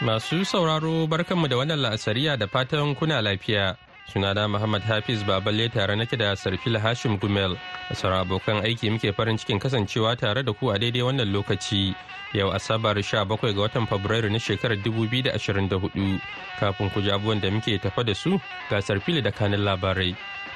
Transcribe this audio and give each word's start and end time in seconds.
Masu 0.00 0.44
sauraro 0.44 1.06
barkanmu 1.08 1.48
da 1.48 1.56
wannan 1.56 1.80
la'asariya 1.80 2.36
da 2.36 2.46
fatan 2.46 2.94
kuna 2.94 3.22
lafiya. 3.22 3.76
Sunana 4.12 4.44
Muhammad 4.48 4.82
Hafiz 4.82 5.22
Baballe 5.24 5.72
tare 5.72 5.96
nake 5.96 6.16
da 6.18 6.36
Sarfil 6.36 6.76
Hashim 6.76 7.18
Gumel. 7.18 7.56
sauran 7.94 8.20
abokan 8.28 8.60
aiki 8.60 8.90
muke 8.92 9.12
farin 9.16 9.38
cikin 9.38 9.58
kasancewa 9.58 10.12
tare 10.20 10.42
da 10.44 10.52
ku 10.52 10.68
a 10.68 10.78
daidai 10.78 11.00
wannan 11.00 11.32
lokaci. 11.32 11.94
Yau 12.34 12.52
Asabar 12.52 12.92
17 13.00 13.24
ga 13.56 13.60
watan 13.64 13.86
Fabrairu 13.88 14.28
na 14.30 14.36
shekarar 14.38 14.76
2024 14.84 16.20
kafin 16.60 16.90
ku 16.92 17.00
ji 17.00 17.10
abubuwan 17.10 17.40
da 17.40 17.48
muke 17.50 17.78
tafa 17.80 18.04
da 18.04 18.12
su 18.14 18.38
ga 18.68 18.82
Sarfil 18.82 19.22
da 19.22 19.30
kanin 19.32 19.64
labarai. 19.64 20.14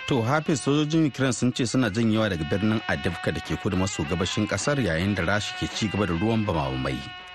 To 0.08 0.20
Hafiz 0.20 0.60
sojojin 0.60 1.06
Ukraine 1.08 1.32
sun 1.32 1.50
ce 1.52 1.64
suna 1.64 1.88
janyewa 1.88 2.28
daga 2.28 2.44
birnin 2.44 2.80
Adivka 2.92 3.32
da 3.32 3.40
ke 3.40 3.56
kudu 3.56 3.76
maso 3.80 4.04
gabashin 4.04 4.44
ƙasar 4.46 4.76
yayin 4.84 5.14
da 5.16 5.22
Rashi 5.24 5.56
ke 5.56 5.66
ci 5.74 5.88
gaba 5.88 6.04
da 6.06 6.12
ruwan 6.12 6.44
bama-bamai. 6.44 7.29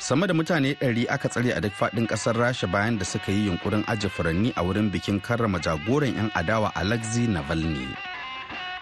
Sama 0.00 0.26
da 0.26 0.32
mutane 0.34 0.72
100 0.80 1.06
aka 1.12 1.28
tsare 1.28 1.52
a 1.52 1.60
duk 1.60 1.72
faɗin 1.76 2.06
ƙasar 2.08 2.32
rasha 2.36 2.66
bayan 2.66 2.96
da 2.98 3.04
suka 3.04 3.28
yi 3.32 3.46
yunkurin 3.52 3.84
aje 3.86 4.08
furanni 4.08 4.48
a 4.56 4.64
wurin 4.64 4.88
bikin 4.90 5.20
karrama 5.20 5.60
jagoran 5.60 6.16
'yan 6.16 6.30
adawa 6.34 6.72
alexei 6.74 7.28
navalny. 7.28 7.84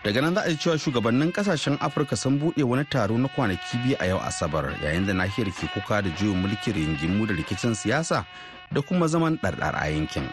Daga 0.07 0.23
nan 0.23 0.35
za 0.39 0.47
a 0.47 0.51
ji 0.51 0.57
cewa 0.57 0.79
shugabannin 0.79 1.33
ƙasashen 1.35 1.75
afirka 1.83 2.15
sun 2.17 2.39
buɗe 2.39 2.63
wani 2.63 2.85
taro 2.87 3.19
na 3.19 3.27
kwanaki 3.29 3.77
biyu 3.83 3.97
a 3.99 4.07
yau 4.07 4.19
asabar 4.23 4.71
yayin 4.79 5.07
da 5.07 5.13
nahiyar 5.13 5.51
ke 5.51 5.67
kuka 5.75 6.03
da 6.07 6.11
juyin 6.15 6.39
mulki 6.39 6.71
rigingimu 6.71 7.27
da 7.27 7.35
rikicin 7.35 7.75
siyasa 7.75 8.23
da 8.71 8.81
kuma 8.81 9.09
zaman 9.11 9.43
ɗarɗar 9.43 9.75
a 9.75 9.91
yankin. 9.91 10.31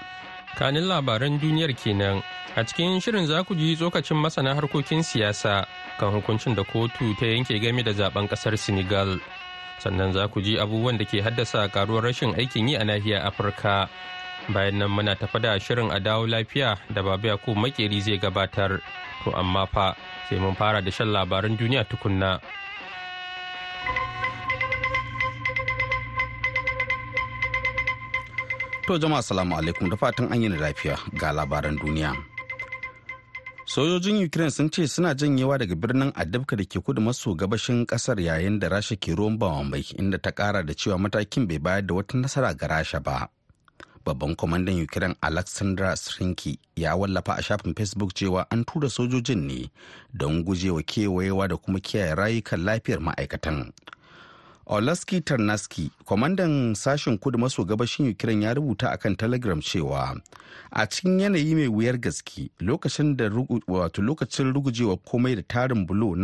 Kanin 0.55 0.85
labaran 0.85 1.41
duniyar 1.41 1.73
kenan. 1.73 2.21
A 2.55 2.61
cikin 2.63 3.01
shirin 3.01 3.25
za 3.25 3.41
ku 3.43 3.55
ji 3.57 3.73
tsokacin 3.75 4.21
masana 4.21 4.53
harkokin 4.53 5.01
siyasa 5.01 5.65
kan 5.97 6.13
hukuncin 6.13 6.53
da 6.55 6.61
kotu 6.63 7.17
ta 7.17 7.25
yanke 7.25 7.57
game 7.59 7.81
da 7.81 7.91
zaɓen 7.91 8.29
ƙasar 8.29 8.53
senegal. 8.57 9.17
Sannan 9.79 10.13
za 10.13 10.27
ku 10.27 10.41
ji 10.41 10.57
abubuwan 10.59 10.97
da 10.97 11.05
ke 11.05 11.21
haddasa 11.21 11.67
karuwar 11.69 12.03
rashin 12.09 12.35
aikin 12.35 12.67
yi 12.69 12.75
a 12.75 12.83
nahiyar 12.83 13.25
afirka. 13.27 13.89
Bayan 14.49 14.77
nan 14.77 14.91
muna 14.93 15.15
tafa 15.15 15.39
da 15.41 15.57
shirin 15.59 15.89
a 15.89 15.99
dawo 15.99 16.27
lafiya 16.27 16.77
da 16.93 17.01
babu 17.01 17.27
yakub 17.27 17.57
makeri 17.57 18.01
zai 18.01 18.17
gabatar. 18.19 18.81
To 19.23 19.33
amma 19.33 19.65
fa 19.67 19.95
sai 20.29 20.37
mun 20.37 20.53
fara 20.55 20.81
da 20.81 20.91
shan 20.91 21.09
labaran 21.09 21.57
duniya 21.57 21.83
tukunna. 21.89 22.37
To 28.85 29.01
jama'a 29.01 29.25
salamu 29.25 29.57
alaikum. 29.57 29.89
Da 29.89 29.97
fatan 29.97 30.29
an 30.29 30.41
yi 30.41 30.49
lafiya. 30.49 30.93
Ga 31.17 31.33
labaran 31.33 31.73
duniya. 31.73 32.34
Sojojin 33.75 34.23
ukraine 34.25 34.51
sun 34.51 34.69
ce 34.71 34.87
suna 34.87 35.13
janyewa 35.13 35.57
daga 35.57 35.75
birnin 35.75 36.11
adabka 36.15 36.55
da 36.55 36.63
ke 36.63 36.79
kudu 36.79 37.01
maso 37.01 37.35
gabashin 37.35 37.83
ƙasar 37.85 38.15
yayin 38.23 38.59
da 38.59 38.69
rasha 38.71 38.95
ke 38.95 39.11
ruwan 39.15 39.35
bawambai 39.37 39.83
inda 39.99 40.15
ta 40.17 40.31
kara 40.31 40.63
da 40.63 40.71
cewa 40.73 40.95
matakin 40.97 41.43
bai 41.47 41.59
bayar 41.59 41.83
da 41.85 41.93
wata 41.95 42.15
nasara 42.17 42.53
ga 42.55 42.67
rasha 42.71 42.99
ba. 43.03 43.27
Babban 44.05 44.35
kwamandan 44.35 44.79
ukraine 44.81 45.15
alexandra 45.21 45.91
srinki 45.99 46.55
ya 46.75 46.95
wallafa 46.95 47.35
a 47.35 47.41
shafin 47.43 47.75
facebook 47.75 48.13
cewa 48.15 48.47
an 48.49 48.63
tura 48.63 48.87
sojojin 48.89 49.44
ne 49.44 49.67
don 50.13 50.44
gujewa 50.47 50.79
kewayewa 50.83 51.47
da 51.51 51.57
kuma 51.59 51.79
kiyaye 51.83 52.16
rayukan 52.16 52.63
lafiyar 52.63 53.00
ma'aikatan. 53.03 53.73
Olaski 54.67 55.21
Tarnaski, 55.21 55.91
kwamandan 56.05 56.73
sashen 56.75 57.17
kudu 57.17 57.37
maso 57.37 57.65
gabashin 57.65 58.09
Ukraine 58.09 58.45
ya 58.45 58.53
rubuta 58.53 58.91
akan 58.91 59.15
Telegram 59.15 59.61
cewa 59.61 60.21
a 60.71 60.87
cikin 60.87 61.19
yanayi 61.19 61.55
mai 61.55 61.67
wuyar 61.67 61.97
gaske 61.97 62.49
lokacin 62.59 63.15
da 63.17 63.29
wato 63.67 64.01
lokacin 64.01 64.53
rugujewa 64.53 64.97
komai 64.97 65.35
da 65.35 65.41
tarin 65.43 65.85
bulo 65.85 66.15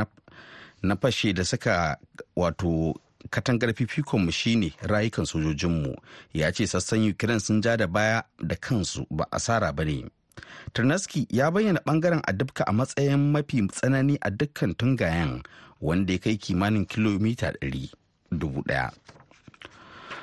na 0.82 0.96
fashe 0.96 1.34
da 1.34 1.44
suka 1.46 1.98
wato 2.36 2.96
katangar 3.30 3.74
fifikonmu 3.74 4.32
shine 4.32 4.74
rayukan 4.82 5.26
sojojinmu 5.26 5.96
ya 6.34 6.52
ce 6.52 6.68
sassan 6.68 7.10
Ukraine 7.10 7.40
sun 7.40 7.62
ja 7.62 7.78
da 7.78 7.88
baya 7.88 8.24
da 8.44 8.56
kansu 8.56 9.06
ba 9.12 9.28
asara 9.32 9.72
ba 9.74 9.86
ne. 9.86 10.06
Tarnaski 10.74 11.28
ya 11.30 11.52
bayyana 11.52 11.80
ɓangaren 11.86 12.22
adabka 12.28 12.64
a 12.68 12.74
matsayin 12.74 13.32
mafi 13.32 13.68
tsanani 13.68 14.18
a 14.22 14.32
dukkan 14.32 14.74
tungayen 14.74 15.44
wanda 15.82 16.14
ya 16.14 16.20
kai 16.20 16.38
kimanin 16.38 16.86
kilomita 16.86 17.52
100. 17.62 18.01
Dubu 18.32 18.62
ɗaya. 18.64 18.92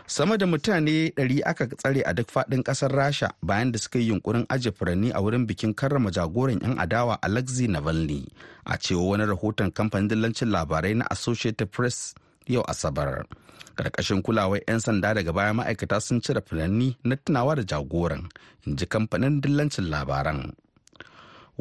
sama 0.08 0.38
da 0.40 0.46
mutane 0.48 1.12
100 1.20 1.44
aka 1.44 1.66
tsare 1.68 2.00
a 2.00 2.12
duk 2.16 2.28
faɗin 2.32 2.62
ƙasar 2.64 2.88
rasha 2.92 3.28
bayan 3.44 3.72
da 3.72 3.78
suka 3.78 3.98
yi 4.00 4.08
yunkurin 4.08 4.46
ajiye 4.48 4.72
furanni 4.72 5.12
a 5.12 5.20
wurin 5.20 5.44
bikin 5.46 5.74
karrama 5.76 6.08
jagoran 6.10 6.60
'yan 6.64 6.80
adawa 6.80 7.18
alexei 7.22 7.68
navalny 7.68 8.24
a 8.64 8.78
cewa 8.80 9.04
wani 9.12 9.24
rahoton 9.28 9.68
kamfanin 9.70 10.08
dillancin 10.08 10.48
labarai 10.48 10.96
na 10.96 11.04
associated 11.12 11.68
press 11.70 12.14
yau 12.48 12.64
asabar 12.64 13.28
ƙarƙashin 13.76 14.24
kulawar 14.24 14.64
'yan 14.64 14.80
sanda 14.80 15.12
daga 15.12 15.28
baya 15.32 15.52
ma'aikata 15.52 16.00
sun 16.00 16.24
cire 16.24 16.40
furanni 16.40 16.96
na 17.04 17.16
tunawa 17.20 17.56
da 17.60 17.62
jagoran 17.68 18.32
in 18.64 18.76
ji 18.80 18.86
kamfanin 18.88 19.44
dillancin 19.44 19.92
labaran 19.92 20.56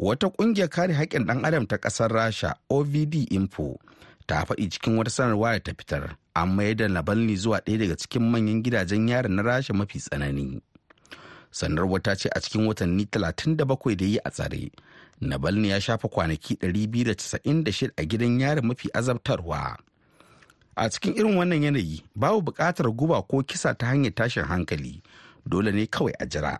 wata 0.00 0.32
ƙungiyar 0.32 0.72
kare 0.72 0.96
haƙƙin 0.96 1.28
ɗan 1.28 1.44
adam 1.44 1.66
ta 1.68 1.76
ƙasar 1.76 2.08
rasha 2.08 2.56
ovd 2.72 3.28
info 3.28 3.76
ta 4.26 4.44
faɗi 4.48 4.72
cikin 4.72 4.96
wata 4.96 5.10
sanarwa 5.12 5.52
da 5.52 5.60
ta 5.60 5.72
fitar 5.76 6.16
an 6.42 6.54
mayar 6.54 6.74
da 6.76 6.88
navalny 6.88 7.36
zuwa 7.36 7.60
ɗaya 7.60 7.78
daga 7.78 7.96
cikin 7.96 8.22
manyan 8.30 8.62
gidajen 8.62 9.08
yarin 9.08 9.32
na 9.34 9.42
rasha 9.42 9.74
mafi 9.74 9.98
tsanani. 9.98 10.60
Sanarwar 11.50 12.02
ta 12.02 12.14
ce 12.14 12.28
a 12.28 12.40
cikin 12.40 12.66
watanni 12.66 13.04
37 13.04 13.56
da 13.96 14.04
yi 14.04 14.18
a 14.24 14.30
tsare 14.30 14.70
navalny 15.20 15.68
ya 15.68 15.80
shafa 15.80 16.08
kwanaki 16.08 16.54
296 16.54 17.90
a 17.96 18.02
gidan 18.06 18.40
yarin 18.40 18.66
mafi 18.66 18.88
azabtarwa. 18.94 19.76
A 20.76 20.88
cikin 20.90 21.14
irin 21.16 21.36
wannan 21.36 21.62
yanayi 21.62 22.02
babu 22.14 22.42
buƙatar 22.52 22.86
guba 22.96 23.22
ko 23.22 23.42
kisa 23.42 23.74
ta 23.74 23.86
hanyar 23.86 24.14
tashin 24.14 24.44
hankali 24.44 25.02
dole 25.46 25.72
ne 25.72 25.86
kawai 25.86 26.12
a 26.20 26.26
jira. 26.26 26.58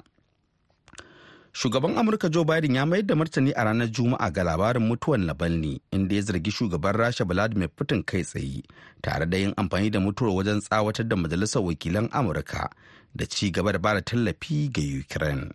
Shugaban 1.58 1.98
amurka 1.98 2.28
joe 2.28 2.44
biden 2.44 2.74
ya 2.74 2.86
mayar 2.86 3.06
da 3.06 3.14
martani 3.16 3.52
a 3.52 3.64
ranar 3.64 3.88
juma'a 3.90 4.30
ga 4.30 4.42
labarin 4.44 4.82
mutuwar 4.88 5.20
navalny 5.20 5.80
inda 5.90 6.14
ya 6.16 6.22
zargi 6.22 6.50
shugaban 6.50 6.96
rasha 6.96 7.24
vladimir 7.24 7.68
putin 7.76 8.02
kai 8.02 8.22
tsaye 8.24 8.62
tare 9.02 9.26
da 9.26 9.36
yin 9.38 9.52
amfani 9.56 9.90
da 9.90 10.00
mutuwar 10.00 10.34
wajen 10.36 10.60
tsawatar 10.60 11.06
da 11.08 11.16
majalisar 11.16 11.62
wakilan 11.62 12.08
amurka 12.12 12.70
da 13.14 13.26
ci 13.26 13.50
gaba 13.50 13.72
da 13.72 13.78
ba 13.78 13.94
da 13.94 14.00
tallafi 14.08 14.68
ga 14.74 14.82
ukraine. 15.02 15.50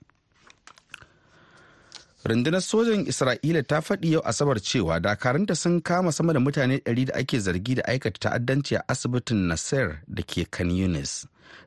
Rundunar 2.27 2.61
sojan 2.61 3.05
isra'ila 3.11 3.63
ta 3.69 3.79
faɗi 3.87 4.11
yau 4.13 4.21
asabar 4.29 4.59
cewa 4.67 4.99
dakaranta 4.99 5.55
sun 5.55 5.81
kama 5.81 6.11
sama 6.11 6.33
da 6.33 6.39
mutane 6.39 6.77
100 6.85 7.05
da 7.05 7.13
ake 7.19 7.39
zargi 7.39 7.75
da 7.75 7.83
aikata 7.91 8.19
ta'addanci 8.29 8.75
a 8.75 8.81
asibitin 8.91 9.47
nasir 9.47 9.87
da 10.07 10.21
ke 10.23 10.43
kan 10.51 10.69
yunis. 10.79 11.13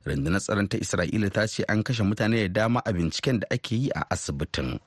Rundunar 0.06 0.40
tsaron 0.40 0.68
ta 0.70 0.76
isra'ila 0.78 1.30
ta 1.30 1.46
ce 1.46 1.62
an 1.68 1.82
kashe 1.82 2.02
mutane 2.02 2.48
da 2.48 2.48
dama 2.48 2.80
a 2.84 2.90
binciken 2.92 3.40
da 3.40 3.46
ake 3.50 3.72
yi 3.82 3.88
a 3.94 4.02
asibitin. 4.14 4.78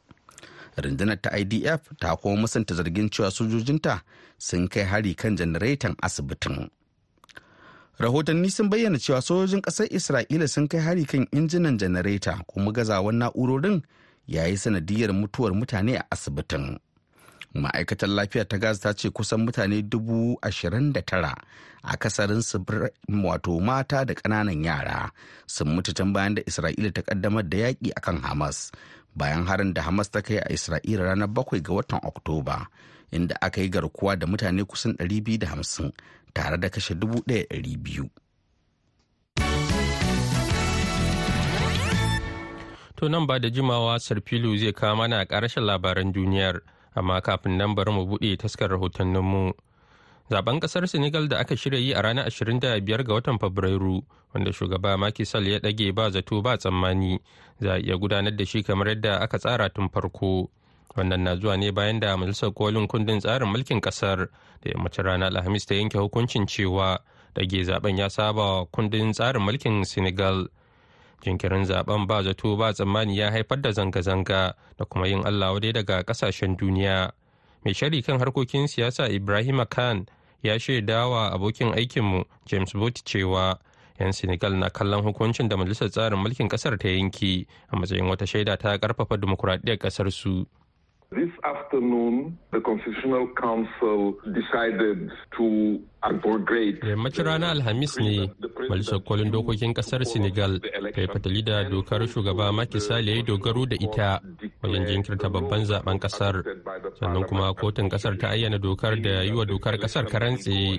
Rundunar 0.77 1.17
ta 1.22 1.29
idf 1.38 1.81
ta 2.00 2.16
kuma 2.16 2.41
musanta 2.41 2.73
zargin 2.75 3.09
cewa 3.09 3.31
sojojinta 3.31 4.01
sun 4.38 4.67
kai 4.67 4.83
hari 4.83 5.13
kan 5.16 5.35
janareton 5.38 5.95
asibitin. 6.01 6.69
Rahotanni 8.00 8.50
sun 8.51 8.69
bayyana 8.69 8.97
cewa 9.00 9.22
sojojin 9.22 9.61
ƙasar 9.61 9.88
isra'ila 9.91 10.47
sun 10.47 10.68
kai 10.68 10.80
hari 10.80 11.06
kan 11.06 11.27
injinan 11.35 11.77
janareta 11.77 12.39
kuma 12.47 12.71
gazawan 12.71 13.15
na'urorin 13.19 13.81
ya 14.27 14.45
yi 14.47 14.57
sanadiyar 14.57 15.12
mutuwar 15.13 15.51
mutane 15.53 15.97
a 16.00 16.03
asibitin. 16.12 16.80
Ma'aikatar 17.56 18.10
lafiya 18.10 18.46
ta 18.46 18.57
gaza 18.57 18.81
ta 18.81 18.94
ce 18.94 19.10
kusan 19.10 19.42
mutane 19.46 19.81
dubu 19.81 20.38
ashirin 20.42 20.94
da 20.94 21.01
tara 21.01 21.34
a 21.84 21.98
kasarin 21.98 22.42
wato 23.24 23.60
mata 23.60 24.06
da 24.06 24.13
ƙananan 24.13 24.63
yara 24.66 25.12
sun 25.48 25.68
mutu 25.75 25.94
tun 25.94 26.13
bayan 26.13 26.36
da 26.36 26.42
isra'ila 26.46 26.92
ta 26.94 27.01
kaddamar 27.01 27.50
da 27.50 27.57
yaƙi 27.57 27.90
akan 27.98 28.22
hamas 28.22 28.72
bayan 29.16 29.46
harin 29.48 29.74
da 29.74 29.81
hamas 29.81 30.10
ta 30.12 30.22
kai 30.22 30.38
a 30.38 30.46
isra'ila 30.54 31.04
ranar 31.10 31.28
bakwai 31.34 31.62
ga 31.62 31.74
watan 31.74 32.00
oktoba 32.04 32.68
inda 33.12 33.36
aka 33.42 33.62
yi 33.62 33.69
garkuwa 33.69 34.16
da 34.19 34.28
mutane 34.28 34.63
kusan 34.66 34.94
250 35.00 35.92
tare 36.34 36.57
da 36.57 36.69
kashe 36.69 36.94
1,200 36.94 38.10
To 43.00 43.07
nan 43.10 43.24
ba 43.28 43.40
da 43.40 43.48
jimawa 43.50 43.95
Sarfilu 44.00 44.57
zai 44.57 44.74
kawo 44.74 44.95
mana 44.95 45.19
a 45.19 45.25
ƙarshen 45.25 45.63
labaran 45.63 46.12
duniyar, 46.13 46.60
amma 46.95 47.21
kafin 47.21 47.57
nan 47.57 47.75
bari 47.75 47.91
mu 47.91 48.06
buɗe 48.06 48.38
taskar 48.38 48.69
rahotanninmu. 48.69 49.53
zaɓen 50.30 50.59
ƙasar 50.59 50.88
senegal 50.88 51.27
da 51.27 51.38
aka 51.39 51.56
shirya 51.57 51.80
yi 51.80 51.94
a 51.94 52.01
ranar 52.01 52.25
25 52.30 53.03
ga 53.03 53.13
watan 53.13 53.39
fabrairu 53.39 54.03
wanda 54.33 54.51
shugaba 54.53 54.97
Macky 54.97 55.25
Sall 55.25 55.47
ya 55.47 55.59
ɗage 55.59 55.91
ba 55.95 56.09
zato 56.12 56.41
ba 56.41 56.57
tsammani 56.57 57.19
za 57.59 57.74
a 57.74 57.77
iya 57.80 57.97
gudanar 57.97 58.36
da 58.36 58.45
shi 58.45 58.63
kamar 58.63 58.88
yadda 58.88 59.19
aka 59.21 59.39
tsara 59.39 59.69
tun 59.74 59.89
farko 59.89 60.50
wannan 60.95 61.24
na 61.24 61.36
zuwa 61.36 61.57
ne 61.57 61.71
bayan 61.71 62.00
da 62.00 62.15
majalisar 62.18 62.53
kolin 62.53 62.88
kundin 62.88 63.19
tsarin 63.19 63.50
mulkin 63.50 63.81
ƙasar 63.81 64.30
da 64.62 64.69
yammacin 64.71 65.06
ranar 65.06 65.33
alhamis 65.33 65.65
ta 65.65 65.74
yanke 65.75 65.97
hukuncin 65.97 66.45
cewa 66.45 67.00
ɗage 67.35 67.63
zaɓen 67.65 67.97
ya 67.97 68.09
saba 68.09 68.65
kundin 68.71 69.12
tsarin 69.13 69.42
mulkin 69.42 69.83
senegal 69.85 70.47
jinkirin 71.21 71.66
zaɓen 71.66 72.07
ba 72.07 72.24
zato 72.24 72.56
ba 72.57 72.74
tsammani 72.74 73.18
ya 73.18 73.31
haifar 73.31 73.62
da 73.62 73.71
zanga-zanga 73.71 74.54
da 74.77 74.86
kuma 74.86 75.07
yin 75.07 75.24
allah 75.25 75.54
wadai 75.54 75.74
daga 75.74 76.04
ƙasashen 76.04 76.57
duniya. 76.57 77.12
Mai 77.66 77.74
shari 77.74 78.01
kan 78.01 78.19
harkokin 78.19 78.68
siyasa 78.68 79.10
ibrahim 79.10 79.66
khan 79.69 80.06
ya 80.44 80.60
shaidawa 80.60 81.31
abokin 81.33 81.74
aikinmu 81.75 82.24
james 82.45 82.71
booth 82.74 83.04
cewa 83.04 83.60
'yan 84.00 84.12
senegal 84.16 84.56
na 84.56 84.69
kallon 84.71 85.04
hukuncin 85.04 85.50
da 85.50 85.57
majalisar 85.57 85.89
tsarin 85.92 86.19
mulkin 86.19 86.48
ƙasar 86.50 86.77
ta 86.80 86.88
yanki 86.88 87.48
a 87.68 87.75
matsayin 87.75 88.07
wata 88.07 88.25
shaida 88.25 88.57
ta 88.57 88.77
ƙarfafa 88.77 89.18
dimokuraɗiyyar 89.19 89.77
ƙasar 89.77 90.12
su 90.12 90.45
This 91.11 91.33
afternoon, 91.44 92.38
the 92.53 92.61
Constitutional 92.61 93.33
Council 93.33 94.13
decided 94.29 95.09
to 95.41 95.81
abrogate. 96.06 96.85
Yammacin 96.85 97.25
ranar 97.25 97.50
Alhamis 97.57 97.97
ne, 97.97 98.29
Majalisar 98.69 99.01
Kolin 99.01 99.33
Dokokin 99.33 99.73
Kasar 99.73 100.06
Senegal 100.06 100.59
ta 100.61 101.01
yi 101.01 101.07
fatali 101.09 101.41
da 101.44 101.63
dokar 101.65 102.06
shugaba 102.06 102.53
Macky 102.53 102.79
Sall 102.79 103.07
ya 103.09 103.15
yi 103.15 103.23
dogaro 103.23 103.65
da 103.65 103.75
ita 103.81 104.21
wajen 104.61 104.85
jinkirta 104.85 105.29
babban 105.33 105.65
zaɓen 105.65 105.97
ƙasar. 106.00 106.45
Sannan 107.01 107.25
kuma 107.25 107.53
kotun 107.57 107.89
ƙasar 107.89 108.13
ta 108.19 108.27
ayyana 108.29 108.59
dokar 108.61 109.01
da 109.01 109.21
yi 109.25 109.33
wa 109.33 109.45
dokar 109.45 109.81
ƙasar 109.81 110.06
karantse 110.06 110.77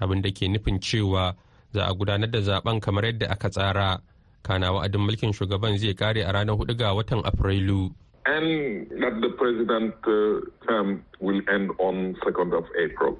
abin 0.00 0.22
da 0.22 0.30
ke 0.30 0.46
nufin 0.46 0.78
cewa 0.78 1.34
za 1.74 1.90
a 1.90 1.94
gudanar 1.94 2.30
da 2.30 2.38
zaɓen 2.38 2.78
kamar 2.80 3.02
yadda 3.10 3.26
aka 3.34 3.50
tsara. 3.50 3.98
Kana 4.44 4.70
wa'adin 4.72 5.02
mulkin 5.02 5.34
shugaban 5.34 5.74
zai 5.76 5.94
kare 5.94 6.22
a 6.22 6.30
ranar 6.32 6.54
4 6.54 6.74
ga 6.78 6.94
watan 6.94 7.22
Afrilu. 7.26 7.90
And 8.26 8.88
that 9.02 9.20
the 9.20 9.30
president 9.36 9.94
uh, 10.06 10.66
term 10.66 11.04
will 11.20 11.40
end 11.48 11.70
on 11.78 12.14
2nd 12.24 12.56
of 12.56 12.64
April. 12.78 13.18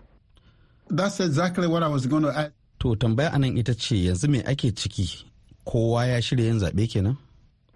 That's 0.90 1.20
exactly 1.20 1.66
what 1.66 1.82
I 1.82 1.88
was 1.88 2.06
going 2.06 2.22
to 2.24 2.30
ask. 2.36 2.52
To 2.80 2.96
tambaya 2.96 3.30
anan 3.32 3.56
ita 3.56 3.74
ce 3.78 3.94
yanzu 4.10 4.28
me 4.28 4.40
ake 4.42 4.72
ciki 4.74 5.24
kowa 5.64 6.06
ya 6.06 6.18
shirya 6.20 6.44
yin 6.46 6.58
zaɓe 6.58 6.90
kenan? 6.90 7.16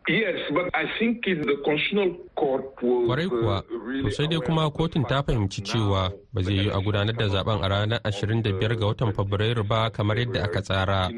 Yes, 0.09 0.39
but 0.55 0.71
I 0.73 0.85
think 1.01 1.25
the 1.25 1.57
constitutional 1.65 2.15
court 2.37 2.79
was 2.81 3.07
Kwarai 3.09 3.29
kuwa, 3.29 3.63
to 4.05 4.11
sai 4.11 4.27
dai 4.27 4.39
kuma 4.41 4.71
kotun 4.71 5.03
ta 5.09 5.23
fahimci 5.23 5.63
cewa 5.67 6.13
ba 6.33 6.43
zai 6.43 6.55
yi 6.55 6.71
a 6.71 6.79
gudanar 6.81 7.17
da 7.17 7.27
zaɓen 7.27 7.59
a 7.65 7.69
ranar 7.69 8.01
25 8.05 8.77
ga 8.79 8.87
watan 8.87 9.13
Fabrairu 9.13 9.65
ba 9.67 9.91
kamar 9.91 10.17
yadda 10.19 10.45
aka 10.45 10.61
tsara. 10.63 11.11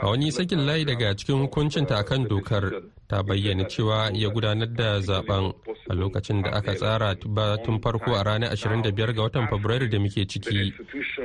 A 0.00 0.06
wani 0.08 0.30
sakin 0.32 0.64
layi 0.66 0.84
daga 0.86 1.14
cikin 1.14 1.36
hukuncinta 1.44 1.98
akan 2.00 2.24
dokar 2.28 2.72
ta 3.08 3.22
bayyana 3.22 3.64
cewa 3.68 4.08
ya 4.14 4.30
gudanar 4.30 4.72
da 4.72 5.00
zaɓen 5.00 5.52
a 5.90 5.94
lokacin 5.94 6.42
da 6.42 6.50
aka 6.56 6.74
tsara 6.74 7.14
ba 7.28 7.58
tun 7.62 7.78
farko 7.80 8.14
a 8.14 8.24
ranar 8.24 8.56
25 8.56 9.12
ga 9.12 9.22
watan 9.22 9.48
Fabrairu 9.48 9.88
da 9.90 9.98
muke 9.98 10.24
ciki, 10.24 10.72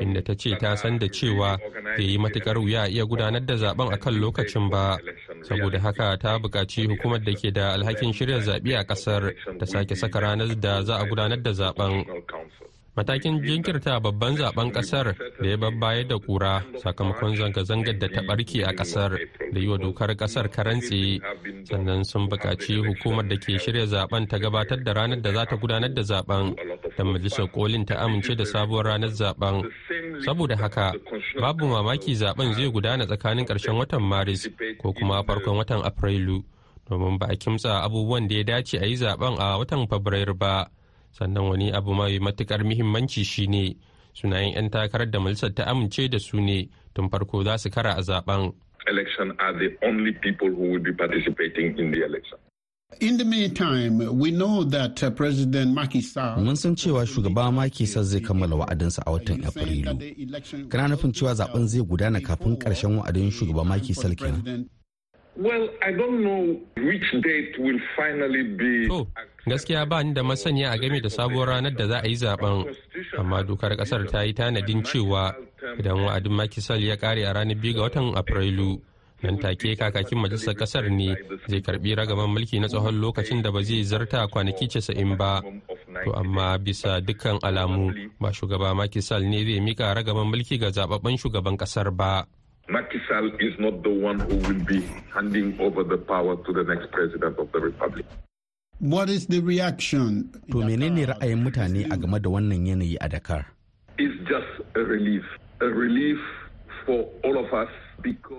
inda 0.01 0.22
ta 0.22 0.34
ce 0.36 0.51
ta 0.60 0.75
san 0.75 1.00
da 1.00 1.07
cewa 1.07 1.56
zai 1.96 2.04
yi 2.12 2.18
matuƙar 2.18 2.57
wuya 2.60 2.88
iya 2.92 3.06
gudanar 3.06 3.40
da 3.46 3.56
zaɓen 3.56 3.94
akan 3.94 4.19
lokacin 4.19 4.69
ba. 4.69 4.98
Saboda 5.44 5.80
haka 5.80 6.18
ta 6.18 6.39
buƙaci 6.39 6.88
hukumar 6.88 7.24
da 7.24 7.33
ke 7.33 7.51
da 7.53 7.74
alhakin 7.74 8.13
shirya 8.13 8.39
zaɓe 8.39 8.77
a 8.80 8.83
ƙasar 8.83 9.33
ta 9.59 9.65
sake 9.65 9.95
saka 9.95 10.19
ranar 10.19 10.56
da 10.59 10.83
za 10.83 10.95
a 10.97 11.06
gudanar 11.06 11.41
da 11.44 11.51
zaɓen. 11.51 12.06
matakin 13.00 13.39
jinkirta 13.45 14.00
babban 14.03 14.36
zaɓen 14.36 14.71
ƙasar 14.75 15.15
da 15.41 15.47
ya 15.47 15.57
babbayar 15.57 16.07
da 16.07 16.18
kura 16.19 16.63
sakamakon 16.83 17.36
zanga-zangar 17.36 17.95
da 18.00 18.07
ta 18.07 18.21
barke 18.27 18.59
a 18.65 18.74
ƙasar 18.75 19.15
da 19.53 19.59
yi 19.59 19.68
wa 19.68 19.77
dokar 19.77 20.15
ƙasar 20.15 20.50
karantse 20.51 21.19
sannan 21.63 22.03
sun 22.03 22.27
buƙaci 22.30 22.75
hukumar 22.83 23.24
da 23.27 23.38
ke 23.38 23.56
shirya 23.59 23.86
zaɓen 23.88 24.27
ta 24.27 24.38
gabatar 24.38 24.83
da 24.83 24.94
ranar 24.94 25.21
da 25.21 25.31
za 25.31 25.45
ta 25.45 25.56
gudanar 25.56 25.94
da 25.94 26.01
zaɓen 26.01 26.56
da 26.97 27.03
majalisar 27.03 27.47
kolin 27.51 27.86
ta 27.86 27.95
amince 28.03 28.36
da 28.36 28.44
sabuwar 28.45 28.86
ranar 28.86 29.09
zaɓen 29.15 29.63
saboda 30.25 30.56
haka 30.57 30.94
babu 31.42 31.66
mamaki 31.68 32.16
zaɓen 32.16 32.54
zai 32.54 32.71
gudana 32.71 33.06
tsakanin 33.06 33.45
ƙarshen 33.45 33.75
watan 33.77 34.01
maris 34.04 34.50
ko 34.81 34.94
kuma 34.94 35.24
farkon 35.24 35.57
watan 35.57 35.81
afrilu 35.83 36.44
domin 36.89 37.18
ba 37.19 37.27
a 37.30 37.36
kimtsa 37.36 37.81
abubuwan 37.83 38.27
da 38.27 38.36
ya 38.36 38.44
dace 38.44 38.77
a 38.77 38.86
yi 38.86 38.95
zaɓen 38.95 39.36
a 39.39 39.57
watan 39.57 39.88
fabrairu 39.88 40.33
ba 40.38 40.68
sannan 41.12 41.44
wani 41.50 41.71
abu 41.71 41.94
mai 41.94 42.19
matuƙar 42.19 42.63
muhimmanci 42.63 43.24
shine 43.25 43.75
sunayen 44.13 44.54
'yan 44.54 44.69
takarar 44.69 45.10
da 45.12 45.19
majalisar 45.19 45.54
ta 45.56 45.63
amince 45.66 46.10
da 46.10 46.19
su 46.19 46.39
ne 46.42 46.69
tun 46.94 47.10
farko 47.10 47.44
za 47.44 47.57
su 47.57 47.69
kara 47.69 47.94
a 47.95 48.01
zaɓen. 48.01 48.54
The 48.86 49.77
only 49.83 50.13
participating. 50.94 51.75
In 53.01 53.18
the 53.18 53.24
meantime, 53.24 53.97
we 54.18 54.31
know 54.31 54.63
that 54.63 55.01
uh, 55.03 55.12
President 55.12 55.74
Macky 55.74 56.01
Sall 56.01 56.38
Mun 56.41 56.56
san 56.56 56.75
cewa 56.75 57.06
shugaba 57.06 57.53
Macky 57.53 57.86
Sall 57.86 58.03
zai 58.03 58.19
kammala 58.19 58.57
wa'adinsa 58.65 59.03
a 59.06 59.12
watan 59.12 59.44
Afrilu. 59.45 60.69
Kana 60.69 60.95
nufin 60.95 61.13
cewa 61.13 61.33
zaɓen 61.36 61.68
zai 61.68 61.81
gudana 61.81 62.19
kafin 62.19 62.57
ƙarshen 62.57 62.97
wa'adin 62.97 63.30
shugaba 63.31 63.63
Macky 63.65 63.94
Sall 63.94 64.15
kenan. 64.15 64.68
Well, 65.38 65.69
I 65.83 65.91
don't 65.91 66.24
know 66.24 66.59
which 66.83 67.06
date 67.24 67.57
will 67.59 67.80
finally 67.95 68.44
be. 68.57 68.88
To, 68.88 69.07
gaskiya 69.47 69.88
ba 69.88 70.03
ni 70.03 70.12
da 70.13 70.24
masaniya 70.24 70.74
a 70.74 70.77
game 70.80 71.00
da 71.00 71.09
sabuwar 71.09 71.47
ranar 71.53 71.77
da 71.77 71.88
za 71.88 72.01
a 72.03 72.07
yi 72.07 72.15
zaɓen, 72.15 72.75
amma 73.19 73.44
dokar 73.44 73.77
ƙasar 73.77 74.09
ta 74.09 74.21
yi 74.24 74.33
tanadin 74.33 74.83
cewa 74.83 75.36
idan 75.77 76.03
wa'adin 76.03 76.33
makisal 76.33 76.81
ya 76.83 76.97
kare 76.97 77.24
a 77.24 77.33
ranar 77.33 77.56
biyu 77.56 77.75
ga 77.75 77.81
watan 77.88 78.15
Afrilu. 78.15 78.81
Nan 79.24 79.38
take 79.38 79.75
kakakin 79.75 80.19
majalisar 80.19 80.56
ƙasar 80.56 80.88
ne 80.89 81.16
zai 81.48 81.62
karɓi 81.62 81.95
ragaman 81.95 82.30
mulki 82.31 82.60
na 82.60 82.68
tsawon 82.68 83.01
lokacin 83.01 83.42
da 83.44 83.51
ba 83.51 83.63
zai 83.63 83.83
zarta 83.83 84.27
kwanaki 84.31 84.68
casa'in 84.71 85.18
ba. 85.18 85.42
To 86.06 86.12
amma 86.16 86.57
bisa 86.57 87.01
dukkan 87.04 87.39
alamu 87.44 87.92
ba 88.19 88.31
shugaba 88.31 88.71
makisal 88.75 89.24
ne 89.27 89.44
zai 89.44 89.60
mika 89.60 89.92
ragaman 89.94 90.27
mulki 90.31 90.57
ga 90.60 90.71
zababben 90.71 91.18
shugaban 91.19 91.57
ƙasar 91.57 91.92
ba. 91.92 92.25
Macky 92.69 93.01
Sall 93.10 93.27
is 93.42 93.57
not 93.57 93.81
the 93.83 93.89
one 93.89 94.19
who 94.19 94.36
will 94.45 94.63
be 94.66 94.80
handing 95.13 95.57
over 95.60 95.83
the 95.83 95.98
power 95.98 96.38
to 96.45 96.54
the 96.54 96.63
next 96.63 96.92
president 96.92 97.36
of 97.39 97.51
the 97.51 97.60
republic. 97.60 98.06
What 98.80 99.10
is 99.10 99.25
the 99.27 99.42
reaction? 99.42 100.30
To 100.54 100.63
menene 100.63 101.04
ra'ayin 101.12 101.44
mutane 101.44 101.92
a 101.92 101.98
game 101.98 102.15
da 102.22 102.30
wannan 102.30 102.63
yanayi 102.69 102.95
a 103.01 103.10
Dakar? 103.10 103.44
It's 103.98 104.15
just 104.30 104.48
a 104.75 104.80
relief, 104.80 105.25
a 105.60 105.65
relief 105.65 106.22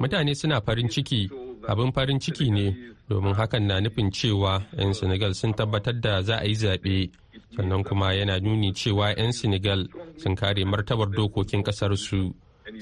Mutane 0.00 0.34
suna 0.34 0.60
farin 0.60 0.88
ciki, 0.88 1.30
abin 1.68 1.92
farin 1.92 2.18
ciki 2.20 2.50
ne 2.50 2.74
domin 3.08 3.34
hakan 3.34 3.66
na 3.66 3.80
nufin 3.80 4.10
cewa 4.10 4.62
'yan 4.78 4.92
Senegal 4.94 5.34
sun 5.34 5.52
tabbatar 5.54 6.00
da 6.00 6.22
za 6.22 6.36
a 6.40 6.44
yi 6.44 6.54
zaɓe. 6.54 7.10
Sannan 7.56 7.84
kuma 7.84 8.12
yana 8.14 8.40
nuni 8.40 8.72
cewa 8.72 9.12
'yan 9.16 9.32
Senegal 9.32 9.86
sun 10.16 10.34
kare 10.36 10.64
martabar 10.64 11.08
dokokin 11.10 11.62
ƙasarsu. 11.62 12.32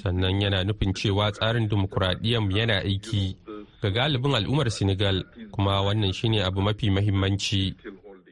Sannan 0.02 0.40
yana 0.40 0.64
nufin 0.64 0.92
cewa 0.94 1.32
tsarin 1.32 1.68
dimokuraɗiyyar 1.68 2.42
yana 2.52 2.80
aiki 2.84 3.36
ga 3.82 3.90
galibin 3.90 4.34
al'ummar 4.34 4.70
Senegal 4.70 5.24
kuma 5.50 5.82
wannan 5.82 6.12
shine 6.14 6.42
abu 6.42 6.60
mafi 6.60 6.90
mahimmanci. 6.90 7.74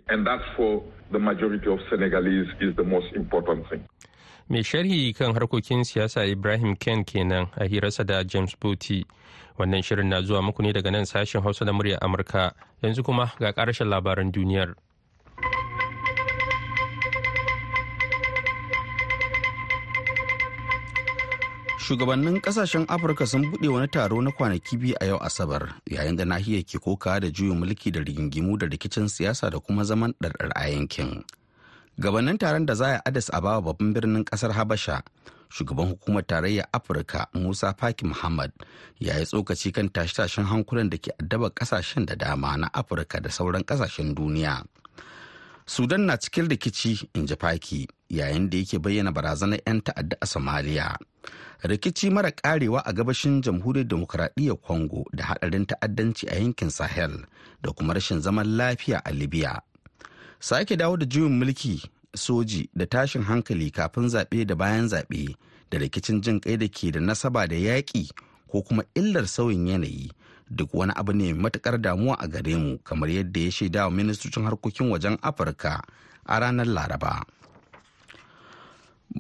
and 0.09 0.27
that's 0.27 0.45
for 0.57 0.83
the 1.11 1.19
majority 1.19 1.69
of 1.71 1.79
Senegalese 1.91 2.49
is 2.61 2.75
the 2.77 2.85
most 2.85 3.13
important 3.15 3.69
thing. 3.69 3.85
Mai 4.47 4.63
sharhi 4.63 5.11
kan 5.11 5.35
harkokin 5.35 5.83
siyasa 5.83 6.23
Ibrahim 6.23 6.79
Ken 6.79 7.03
kenan 7.03 7.51
a 7.59 7.67
hirarsa 7.67 8.07
da 8.07 8.23
James 8.23 8.55
Booty. 8.55 9.03
Wannan 9.59 9.83
shirin 9.83 10.07
na 10.07 10.23
zuwa 10.23 10.43
muku 10.43 10.63
ne 10.63 10.73
daga 10.73 10.91
nan 10.91 11.03
sashen 11.07 11.43
Hausa 11.43 11.65
da 11.65 11.73
muryar 11.73 11.99
Amurka. 11.99 12.55
Yanzu 12.83 13.03
kuma 13.03 13.33
ga 13.41 13.51
ƙarshen 13.53 13.91
labaran 13.91 14.31
duniyar. 14.31 14.75
Shugabannin 21.87 22.41
ƙasashen 22.41 22.87
Afirka 22.87 23.27
sun 23.27 23.51
buɗe 23.51 23.69
wani 23.69 23.89
taro 23.89 24.21
na 24.23 24.31
kwanaki 24.31 24.77
biyu 24.77 24.95
a 25.01 25.07
yau 25.07 25.19
Asabar, 25.19 25.75
yayin 25.91 26.17
da 26.17 26.25
nahiyar 26.25 26.63
ke 26.67 26.79
koka 26.83 27.21
da 27.21 27.31
juyin 27.31 27.59
mulki 27.59 27.91
da 27.93 28.01
rigingimu 28.01 28.59
da 28.59 28.67
rikicin 28.67 29.07
siyasa 29.11 29.51
da 29.51 29.59
kuma 29.59 29.85
zaman 29.85 30.15
ɗarɗar 30.23 30.51
a 30.55 30.69
yankin. 30.71 31.25
Gabanin 31.99 32.39
taron 32.39 32.67
da 32.67 32.75
za 32.75 32.87
a 32.97 33.01
Addis 33.09 33.31
Ababa 33.33 33.61
babban 33.73 33.93
birnin 33.95 34.25
ƙasar 34.25 34.53
Habasha, 34.53 35.03
shugaban 35.49 35.89
hukumar 35.89 36.23
tarayyar 36.27 36.67
Afirka 36.73 37.27
Musa 37.35 37.73
Faki 37.79 38.05
Muhammad 38.05 38.53
ya 38.99 39.17
yi 39.19 39.25
tsokaci 39.25 39.73
kan 39.73 39.89
tashe-tashen 39.89 40.45
hankulan 40.45 40.91
da 40.91 40.99
ke 40.99 41.11
addaba 41.19 41.49
ƙasashen 41.51 42.05
da 42.07 42.15
dama 42.15 42.57
na 42.57 42.69
Afirka 42.75 43.21
da 43.21 43.31
sauran 43.31 43.65
ƙasashen 43.65 44.15
duniya. 44.15 44.65
Sudan 45.67 46.07
na 46.07 46.17
cikin 46.17 46.49
rikici, 46.49 47.09
in 47.15 47.27
ji 47.27 47.35
Faki, 47.35 47.89
yayin 48.13 48.51
da 48.51 48.59
yake 48.59 48.79
bayyana 48.79 49.11
barazanar 49.13 49.59
'yan 49.67 49.81
ta'adda 49.81 50.17
a 50.21 50.27
Somalia. 50.27 50.97
rikici 51.63 52.11
mara 52.11 52.31
karewa 52.31 52.83
a 52.85 52.93
gabashin 52.93 53.41
jamhuriyar 53.43 53.89
demokuraɗiyyar 53.89 54.57
congo 54.63 55.05
da 55.13 55.25
haɗarin 55.25 55.67
ta'addanci 55.67 56.29
a 56.29 56.35
yankin 56.39 56.71
sahel 56.71 57.25
da 57.63 57.73
kuma 57.73 57.95
rashin 57.95 58.21
zaman 58.21 58.47
lafiya 58.57 59.01
a 59.05 59.11
libya 59.13 59.61
sake 60.41 60.77
dawo 60.77 60.97
da 60.97 61.07
juyin 61.07 61.39
mulki 61.39 61.83
soji 62.17 62.69
da 62.75 62.87
tashin 62.87 63.23
hankali 63.23 63.71
kafin 63.71 64.09
zaɓe 64.09 64.45
da 64.47 64.55
bayan 64.55 64.89
zaɓe 64.89 65.37
da 65.71 65.79
rikicin 65.79 66.21
jin 66.23 66.41
kai 66.41 66.57
da 66.57 66.69
ke 66.69 66.91
da 66.93 67.01
nasaba 67.01 67.47
da 67.47 67.57
yaƙi 67.57 68.11
ko 68.51 68.63
kuma 68.63 68.83
illar 68.95 69.27
sauyin 69.27 69.67
yanayi 69.67 70.11
duk 70.51 70.75
wani 70.75 70.93
abu 70.97 71.13
ne 71.13 71.33
mai 71.33 71.43
matuƙar 71.51 71.81
damuwa 71.81 72.15
a 72.21 72.29
gare 72.29 72.57
mu 72.57 72.79
kamar 72.79 73.09
yadda 73.11 73.41
ya 73.41 73.51
shaida 73.51 73.85
wa 73.85 73.91
ministocin 73.91 74.45
harkokin 74.45 74.91
wajen 74.91 75.19
afirka 75.23 75.83
a 76.27 76.41
ranar 76.41 76.67
laraba. 76.67 77.23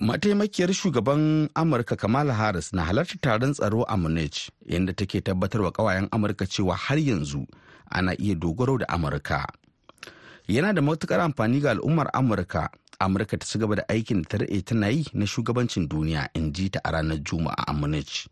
Mataimakiyar 0.00 0.73
shugaban 0.73 1.49
amurka 1.54 1.96
kamala 1.96 2.32
harris 2.35 2.73
na 2.73 2.85
halartar 2.85 3.18
taron 3.20 3.52
tsaro 3.54 3.82
a 3.88 3.96
munich 3.96 4.50
inda 4.68 4.92
take 4.94 5.20
tabbatar 5.25 5.62
wa 5.62 5.73
kawayen 5.73 6.08
amurka 6.12 6.46
cewa 6.46 6.76
har 6.76 6.99
yanzu 6.99 7.46
ana 7.90 8.12
iya 8.18 8.35
dogaro 8.35 8.78
da 8.78 8.87
amurka. 8.88 9.46
Yana 10.48 10.72
da 10.72 10.82
matuƙar 10.82 11.20
amfani 11.20 11.60
ga 11.60 11.70
al'ummar 11.70 12.10
amurka. 12.14 12.68
Amurka 13.00 13.36
ta 13.38 13.46
ci 13.46 13.58
gaba 13.58 13.76
da 13.76 13.82
aikin 13.88 14.22
da 14.22 14.28
ta 14.28 14.38
daɗe 14.38 14.64
tana 14.64 14.88
yi 14.88 15.04
na 15.12 15.24
shugabancin 15.26 15.88
duniya 15.88 16.28
in 16.34 16.52
ji 16.52 16.70
ta 16.70 16.80
a 16.84 16.90
ranar 16.92 17.18
juma'a 17.22 17.64
a 17.66 17.72
munich. 17.72 18.28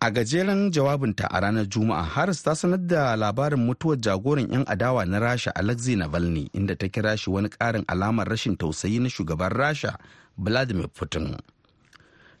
A 0.00 0.10
gajeren 0.10 0.70
jawabinta 0.72 1.26
a 1.30 1.40
ranar 1.40 1.66
juma'a 1.68 2.02
harris 2.04 2.42
ta 2.42 2.54
sanar 2.54 2.80
da 2.86 3.16
labarin 3.16 3.60
mutuwar 3.66 3.96
jagoran 4.00 4.48
'yan 4.52 4.64
adawa 4.66 5.04
na 5.06 5.18
rasha 5.18 5.50
alexei 5.54 5.96
navalny 5.96 6.48
inda 6.52 6.76
ta 6.76 6.88
kira 6.88 7.16
shi 7.16 7.30
wani 7.30 7.48
ƙarin 7.48 7.84
alamar 7.88 8.28
rashin 8.28 8.56
tausayi 8.56 8.98
na 9.00 9.08
shugaban 9.08 9.50
rasha 9.52 9.98
vladimir 10.38 10.88
putin. 10.88 11.36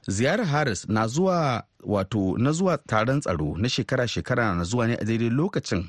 Ziyarar 0.06 0.46
harris 0.46 0.88
na 0.88 1.06
zuwa 1.06 1.64
wato 1.84 2.38
na 2.38 2.52
zuwa 2.52 2.78
taron 2.78 3.20
tsaro 3.20 3.54
na 3.56 3.68
shekara-shekara 3.68 4.54
na 4.54 4.64
zuwa 4.64 4.86
ne 4.86 4.94
a 5.00 5.04
daidai 5.04 5.30
lokacin 5.30 5.88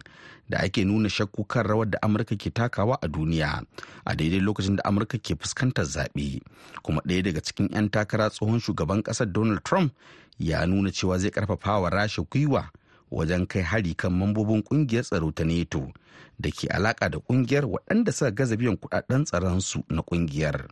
da 0.50 0.60
ake 0.60 0.86
nuna 0.86 1.10
shakku 1.10 1.44
kan 1.44 1.64
rawar 1.66 1.90
da 1.90 2.02
amurka 2.02 2.36
ke 2.36 2.50
takawa 2.50 2.98
a 3.02 3.08
duniya 3.08 3.64
a 4.06 4.16
daidai 4.16 4.40
lokacin 4.40 4.76
da 4.76 4.84
amurka 4.86 5.18
ke 5.18 5.36
fuskantar 5.36 5.86
zaɓe. 5.86 6.42
Kuma 6.84 7.02
ɗaya 7.06 7.22
daga 7.24 7.42
cikin 7.42 7.70
'yan 7.74 7.90
takara 7.90 8.30
tsohon 8.30 8.60
shugaban 8.60 9.02
ƙasar 9.04 9.32
donald 9.32 9.64
trump 9.64 9.94
ya 10.40 10.66
nuna 10.66 10.92
cewa 10.92 11.18
zai 11.20 11.32
ƙarfafa 11.32 11.80
wa 11.82 11.90
rasha 11.90 12.22
gwiwa 12.22 12.70
wajen 13.12 13.46
kai 13.48 13.62
hari 13.62 13.94
kan 13.96 14.12
mambobin 14.14 14.64
ƙungiyar 14.64 15.04
tsaro 15.04 15.32
ta 15.32 15.44
neto 15.44 15.92
da 16.40 16.50
ke 16.52 16.68
alaka 16.68 17.10
da 17.10 17.18
ƙungiyar 17.20 17.66
waɗanda 17.66 18.12
suka 18.14 18.32
gaza 18.32 18.56
biyan 18.58 18.78
kuɗaɗen 18.78 19.24
tsaronsu 19.26 19.84
na 19.90 20.02
ƙungiyar 20.02 20.68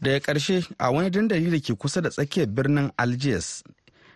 daga 0.00 0.18
ƙarshe 0.20 0.66
a 0.78 0.90
wani 0.92 1.10
dandali 1.10 1.50
da 1.50 1.58
ke 1.60 1.74
kusa 1.78 2.00
da 2.02 2.10
tsakiyar 2.10 2.46
birnin 2.48 2.90
algiers 2.98 3.62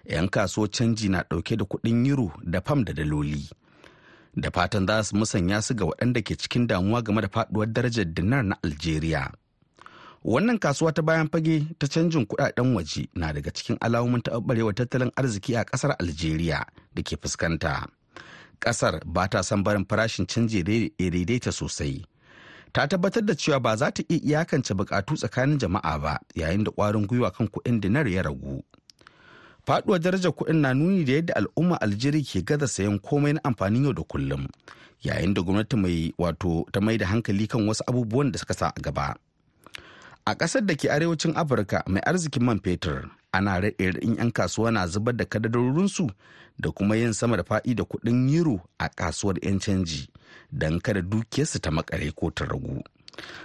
'yan 0.04 0.28
kasuwar 0.28 0.68
canji 0.70 1.08
na 1.08 1.22
ɗauke 1.22 1.56
da 1.56 1.64
kuɗin 1.64 2.06
euro 2.06 2.32
da 2.44 2.60
fam 2.60 2.84
da 2.84 2.92
daloli. 2.92 3.48
Da 4.36 4.50
fatan 4.50 4.86
za 4.86 5.02
su 5.04 5.16
musanya 5.16 5.62
su 5.62 5.74
ga 5.74 5.84
waɗanda 5.84 6.22
ke 6.22 6.36
cikin 6.36 6.66
damuwa 6.66 7.02
game 7.02 7.20
da 7.20 7.28
faɗuwar 7.28 7.72
darajar 7.72 8.04
dinar 8.04 8.44
na 8.44 8.56
algeria. 8.62 9.32
Wannan 10.24 10.58
kasuwa 10.58 10.92
ta 10.92 11.02
bayan 11.02 11.28
fage 11.32 11.64
ta 11.78 11.86
canjin 11.88 12.26
kuɗaɗen 12.26 12.74
waje 12.76 13.08
na 13.14 13.32
daga 13.32 13.50
cikin 13.50 13.76
alamomin 13.80 14.20
taɓarɓarewar 14.22 14.74
tattalin 14.74 15.10
arziki 15.16 15.56
a 15.56 15.64
ƙasar 15.64 15.96
algeria 15.98 16.66
da 16.94 17.02
ke 17.02 17.16
fuskanta. 17.16 17.86
Ƙasar 18.60 19.00
ba 19.06 19.28
ta 19.28 19.40
son 19.42 19.62
barin 19.64 19.84
farashin 19.88 20.26
canji 20.26 20.62
daidaita 20.62 21.52
sosai. 21.52 22.04
Ta 22.72 22.86
tabbatar 22.86 23.22
da 23.24 23.34
cewa 23.34 23.60
ba 23.60 23.76
za 23.76 23.90
ta 23.90 24.02
iya 24.08 24.20
iyakance 24.42 24.74
bukatu 24.74 25.14
tsakanin 25.16 25.58
jama'a 25.58 25.98
ba 25.98 26.20
yayin 26.34 26.64
da 26.64 26.70
ƙwarin 26.70 27.06
gwiwa 27.06 27.30
kan 27.30 27.48
kuɗin 27.48 27.80
dinar 27.80 28.06
ya 28.08 28.22
ragu. 28.22 28.62
Faɗuwar 29.66 29.98
darajar 30.00 30.32
kuɗin 30.32 30.60
na 30.62 30.74
nuni 30.74 31.04
da 31.04 31.12
yadda 31.12 31.34
al'umma 31.36 31.76
algeria 31.80 32.22
ke 32.22 32.42
gaza 32.44 32.66
sayan 32.68 32.98
komai 32.98 33.32
na 33.34 33.40
amfanin 33.44 33.84
yau 33.84 33.92
da 33.92 34.02
kullum 34.02 34.46
yayin 35.02 35.34
da 35.34 35.42
gwamnati 35.42 35.76
mai 35.76 36.12
wato 36.18 36.64
ta 36.72 36.80
mai 36.80 36.96
da 36.98 37.06
hankali 37.06 37.46
kan 37.46 37.66
wasu 37.68 37.82
abubuwan 37.86 38.32
da 38.32 38.38
suka 38.38 38.54
sa 38.54 38.72
a 38.76 38.80
gaba. 38.80 39.14
A 40.26 40.34
ƙasar 40.34 40.62
da 40.66 40.74
ke 40.74 40.86
arewacin 40.90 41.34
afirka 41.36 41.82
mai 41.86 42.00
arzikin 42.06 42.42
man 42.44 42.60
fetur 42.60 43.10
ana 43.32 43.60
raɗe 43.60 43.98
in 44.02 44.14
'yan 44.16 44.30
kasuwa 44.32 44.70
na 44.72 44.86
zubar 44.86 45.16
da 45.16 45.24
kadarorinsu 45.24 46.10
da 46.58 46.70
kuma 46.70 46.96
yin 46.96 47.12
sama 47.12 47.36
da 47.36 47.42
faɗi 47.42 47.74
da 47.74 47.84
kuɗin 47.84 48.28
euro 48.34 48.60
a 48.78 48.88
kasuwar 48.88 49.36
'yan 49.42 49.58
canji 49.58 50.08
don 50.52 50.80
kada 50.80 51.02
dukiyarsu 51.02 51.58
ta 51.60 51.70
makare 51.70 52.10
ko 52.12 52.30
ta 52.30 52.44
ragu 52.44 52.82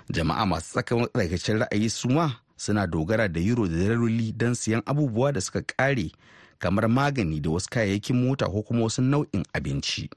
jama'a 0.10 0.46
masu 0.46 0.72
tsaka 0.72 0.96
matsakaicin 0.96 1.60
ra'ayi 1.60 1.90
su 1.90 2.10
ma 2.10 2.32
suna 2.58 2.88
dogara 2.88 3.28
da 3.28 3.40
euro 3.40 3.68
da 3.68 3.78
daloli 3.78 4.32
don 4.32 4.56
siyan 4.56 4.82
abubuwa 4.86 5.32
da 5.32 5.42
suka 5.42 5.62
ƙare 5.62 6.12
kamar 6.60 6.90
magani 6.90 7.40
da 7.40 7.50
wasu 7.50 7.70
kayayyakin 7.70 8.16
mota 8.26 8.46
ko 8.46 8.62
kuma 8.64 8.84
wasu 8.84 9.02
nau'in 9.02 9.44
abinci. 9.54 10.10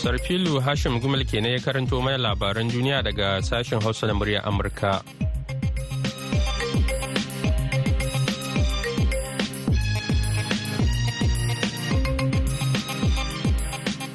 Sarfilu 0.00 0.56
Hashim 0.64 0.96
Gumal 0.96 1.28
kenan 1.28 1.52
ya 1.52 1.60
karanto 1.60 2.00
mai 2.00 2.16
labaran 2.16 2.72
duniya 2.72 3.04
daga 3.04 3.42
sashen 3.44 3.82
Hausa 3.84 4.06
na 4.08 4.14
murya 4.16 4.40
Amurka. 4.48 5.04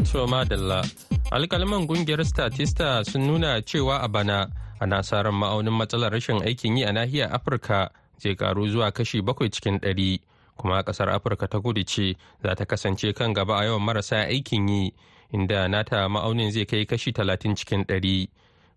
To 0.10 0.25
madalla, 0.25 0.82
alkalman 1.30 1.86
gungiyar 1.86 2.25
Statista 2.25 3.06
sun 3.06 3.27
nuna 3.30 3.62
cewa 3.62 4.01
a 4.01 4.08
bana 4.10 4.50
ana 4.82 5.04
sa 5.06 5.22
ran 5.22 5.38
ma'aunin 5.38 5.70
matsalar 5.70 6.10
rashin 6.10 6.42
aikin 6.42 6.77
yi 6.82 6.84
a 6.84 6.89
nahiyar 6.92 7.30
Afirka 7.30 7.94
zai 8.18 8.34
karu 8.34 8.65
zuwa 8.74 8.89
kashi 8.92 9.22
bakwai 9.22 9.54
cikin 9.54 9.77
ɗari. 9.80 10.18
kuma 10.58 10.82
ƙasar 10.84 11.10
afirka 11.10 11.48
ta 11.48 11.60
kudu 11.60 11.84
ce 11.84 12.15
za 12.44 12.56
ta 12.56 12.65
kasance 12.65 13.13
kan 13.13 13.34
gaba 13.34 13.60
a 13.60 13.63
yawan 13.65 13.82
marasa 13.84 14.25
aikin 14.25 14.68
yi 14.70 14.94
inda 15.34 15.67
nata 15.70 16.10
ma'aunin 16.10 16.51
zai 16.51 16.65
kai 16.65 16.86
kashi 16.86 17.12
talatin 17.13 17.55
cikin 17.55 17.84
ɗari. 17.86 18.29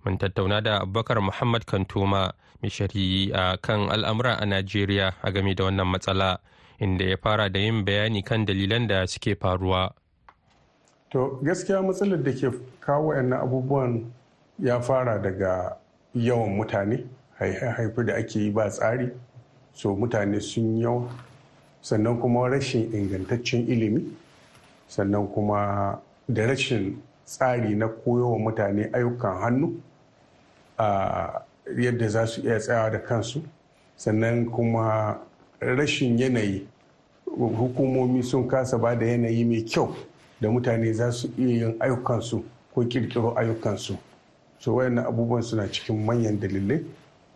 Mun 0.04 0.18
tattauna 0.18 0.62
da 0.62 0.80
Abubakar 0.80 1.20
Muhammad 1.22 1.66
Kantoma, 1.66 2.32
mai 2.62 2.70
shari'i 2.70 3.32
a 3.34 3.58
kan 3.58 3.88
al'amura 3.90 4.38
a 4.40 4.46
Najeriya 4.46 5.12
a 5.22 5.32
game 5.32 5.54
da 5.54 5.64
wannan 5.64 5.86
matsala, 5.86 6.38
inda 6.80 7.04
ya 7.04 7.16
fara 7.16 7.48
da 7.50 7.58
yin 7.60 7.84
bayani 7.84 8.24
kan 8.24 8.46
dalilan 8.46 8.86
da 8.88 9.06
suke 9.06 9.34
faruwa. 9.38 9.90
To 11.10 11.40
gaskiya 11.42 11.82
matsalar 11.82 12.22
da 12.22 12.32
ke 12.32 12.52
kawo 12.80 13.12
abubuwan 13.12 14.06
ya 14.58 14.80
fara 14.80 15.18
daga 15.18 15.76
yawan 16.14 16.56
mutane, 16.56 17.04
haifi 17.38 18.04
da 18.06 18.14
ake 18.16 18.36
yi 18.38 18.50
ba 18.50 18.68
tsari, 18.70 19.10
so 19.72 19.96
mutane 19.96 20.40
sun 20.40 20.78
yawa, 20.78 21.08
sannan 21.82 22.20
kuma 22.20 22.48
rashin 22.50 22.90
ingantaccen 22.92 23.66
ilimi, 23.66 24.04
sannan 24.88 25.26
kuma 25.34 25.98
da 26.28 26.46
rashin 26.46 26.96
tsari 27.24 27.74
na 27.74 27.88
koyowa 27.88 28.38
mutane 28.38 28.90
ayyukan 28.92 29.40
hannu 29.40 29.80
a 30.78 31.40
yadda 31.78 32.08
za 32.08 32.26
su 32.26 32.40
iya 32.40 32.58
tsayawa 32.58 32.90
da 32.90 32.98
kansu. 32.98 33.42
Sannan 33.96 34.46
kuma 34.50 35.18
rashin 35.60 36.18
yanayi. 36.18 36.66
Hukumomi 37.38 38.22
sun 38.22 38.48
kasa 38.48 38.78
ba 38.78 38.94
da 38.96 39.06
yanayi 39.06 39.44
mai 39.44 39.62
kyau 39.62 39.94
da 40.40 40.48
mutane 40.48 40.92
za 40.92 41.12
su 41.12 41.28
iya 41.38 41.66
yin 41.66 41.76
ayyukansu 41.80 42.44
ko 42.74 42.84
kirkiro 42.84 43.34
ayyukansu. 43.38 43.96
So 44.58 44.74
wayannan 44.74 45.06
abubuwan 45.06 45.42
suna 45.42 45.68
cikin 45.68 46.04
manyan 46.04 46.40
dalilai 46.40 46.84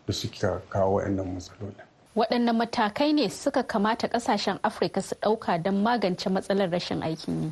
da 0.07 0.13
suka 0.13 0.61
kawo 0.69 0.93
wayannan 0.95 1.25
matsalolin. 1.33 1.83
Waɗanne 2.15 2.51
matakai 2.53 3.13
ne 3.13 3.29
suka 3.29 3.63
kamata 3.63 4.07
ƙasashen 4.07 4.59
afirka 4.63 5.01
su 5.01 5.15
ɗauka 5.15 5.63
don 5.63 5.83
magance 5.83 6.29
matsalar 6.29 6.69
rashin 6.71 7.01
aikin 7.03 7.43
yi? 7.43 7.51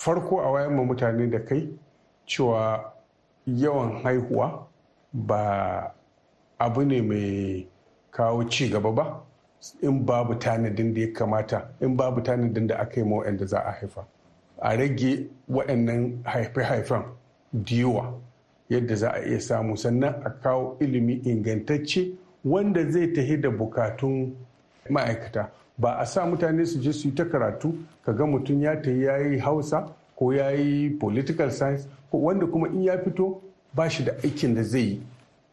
Farko 0.00 0.40
a 0.40 0.50
wayan 0.50 0.74
ma 0.76 0.82
mutane 0.84 1.30
da 1.30 1.38
kai 1.44 1.68
cewa 2.26 2.92
yawan 3.46 4.02
haihuwa 4.02 4.66
ba 5.12 5.94
abu 6.58 6.84
ne 6.84 7.02
mai 7.02 7.68
kawo 8.10 8.44
ci 8.48 8.68
gaba 8.70 8.92
ba 8.92 9.20
in 9.82 10.04
babu 10.06 10.34
tanadin 10.34 10.94
da 10.94 11.00
ya 11.00 11.12
kamata 11.12 11.68
in 11.80 11.96
babu 11.96 12.20
tanadin 12.22 12.66
da 12.66 12.76
aka 12.78 13.00
yi 13.00 13.06
ma 13.06 13.16
waɗanda 13.16 13.46
za 13.46 13.58
a 13.64 13.72
haifa. 13.72 14.04
A 14.62 14.76
rage 14.76 15.26
waɗannan 15.50 16.22
haife-haifen 16.24 17.02
diwa 17.52 18.14
yadda 18.70 18.94
za 18.96 19.10
a 19.12 19.20
iya 19.28 19.40
samu. 19.40 19.76
Sannan 19.76 20.14
a 20.24 20.30
kawo 20.30 20.76
ilimi 20.80 21.20
ingantacce 21.24 22.12
wanda 22.44 22.90
zai 22.90 23.06
tahi 23.12 23.36
da 23.40 23.50
bukatun 23.50 24.32
ma'aikata. 24.90 25.48
Ba 25.80 25.96
a 25.98 26.06
sa 26.06 26.26
mutane 26.26 26.66
su 26.66 26.78
je 26.78 26.92
su 26.92 27.08
yi 27.08 27.14
ta 27.14 27.24
karatu 27.24 27.74
ka 28.04 28.12
ga 28.12 28.26
mutum 28.26 28.60
ya 28.62 28.76
ta 28.82 28.90
ya 28.90 29.16
yi 29.18 29.38
hausa 29.38 29.86
ko 30.16 30.32
ya 30.32 30.50
yi 30.50 30.90
political 30.90 31.50
science 31.50 31.86
ko 32.10 32.18
wanda 32.18 32.46
kuma 32.46 32.68
in 32.68 32.82
ya 32.82 32.98
fito 32.98 33.40
ba 33.74 33.88
shi 33.90 34.04
da 34.04 34.12
aikin 34.24 34.54
da 34.54 34.62
zai 34.62 34.80
yi. 34.82 35.00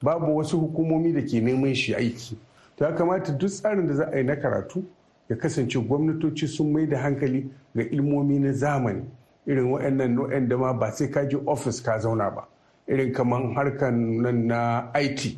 Babu 0.02 0.38
wasu 0.38 0.60
hukumomi 0.60 1.14
da 1.14 1.22
ke 1.22 1.42
neman 1.42 1.74
shi 1.76 1.96
aiki. 1.96 2.36
To 2.76 2.84
ya 2.86 2.92
kamata 2.92 3.32
duk 3.32 3.50
tsarin 3.50 3.88
da 3.88 3.94
za 3.94 4.04
a 4.12 4.18
yi 4.18 4.24
na 4.24 4.36
karatu 4.36 4.84
ya 5.30 5.36
kasance 5.38 5.80
gwamnatoci 5.80 6.48
sun 6.48 6.72
mai 6.74 6.86
da 6.88 6.98
hankali 6.98 7.50
ga 7.76 7.84
ilmomi 7.84 8.40
na 8.40 8.52
zamani. 8.52 9.04
Irin 9.48 9.72
waɗannan 9.72 10.14
nau'in 10.16 10.48
da 10.50 10.58
ma 10.58 10.74
ba 10.74 10.92
sai 10.92 11.08
ka 11.08 11.24
je 11.26 11.38
ofis 11.46 11.82
ka 11.82 12.00
zauna 12.00 12.30
ba. 12.36 12.48
Irin 12.88 13.14
kamar 13.14 13.54
harkan 13.56 14.22
nan 14.22 14.48
na 14.48 14.92
IT 14.94 15.38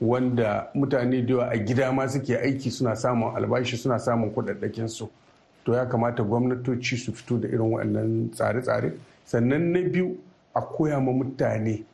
wanda 0.00 0.68
mutane 0.74 1.22
da 1.26 1.32
yawa 1.34 1.50
a 1.52 1.58
gida 1.58 1.92
ma 1.92 2.06
suke 2.08 2.36
aiki 2.38 2.70
suna 2.70 2.96
samun 2.96 3.34
albashi 3.36 3.76
suna 3.76 3.98
samun 3.98 4.30
kuɗaɗɗakin 4.30 4.88
su. 4.88 5.08
To 5.64 5.74
ya 5.74 5.86
kamata 5.86 6.22
gwamnatoci 6.22 6.96
su 6.96 7.12
fito 7.12 7.36
da 7.38 7.48
irin 7.48 7.60
waɗannan 7.72 8.30
tsare-tsare. 8.32 8.92
Sannan 9.24 9.72
na 9.72 9.80
biyu 9.82 10.16
a 10.54 10.60
koya 10.62 11.00
ma 11.00 11.12
mutane 11.12 11.84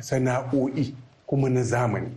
sana'o'i 0.00 0.94
kuma 1.26 1.48
na 1.48 1.62
zamani. 1.62 2.10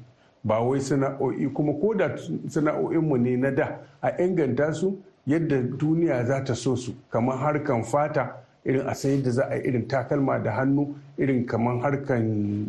Ba 0.44 0.60
wai 0.62 0.80
sana'o'i 0.82 1.48
kuma 1.54 1.74
ko 1.74 1.94
da 1.94 2.10
sana'o'inmu 2.48 3.18
ne 3.18 3.36
na 3.38 3.52
da 3.52 3.80
a 4.02 4.10
inganta 4.22 4.74
su 4.74 5.00
yadda 5.28 5.62
duniya 5.78 6.26
za 6.26 6.44
ta 6.44 6.54
so 6.56 6.76
su 6.76 6.94
kamar 7.10 7.38
harkan 7.38 7.84
fata 7.84 8.36
irin 8.66 8.88
a 8.88 8.96
san 8.96 9.12
yadda 9.12 9.32
za 9.32 9.44
a 9.50 9.56
irin 9.58 9.88
takalma 9.88 10.40
da 10.44 10.52
hannu 10.52 10.96
irin 11.18 11.46
kamar 11.46 11.80
harkan 11.82 12.68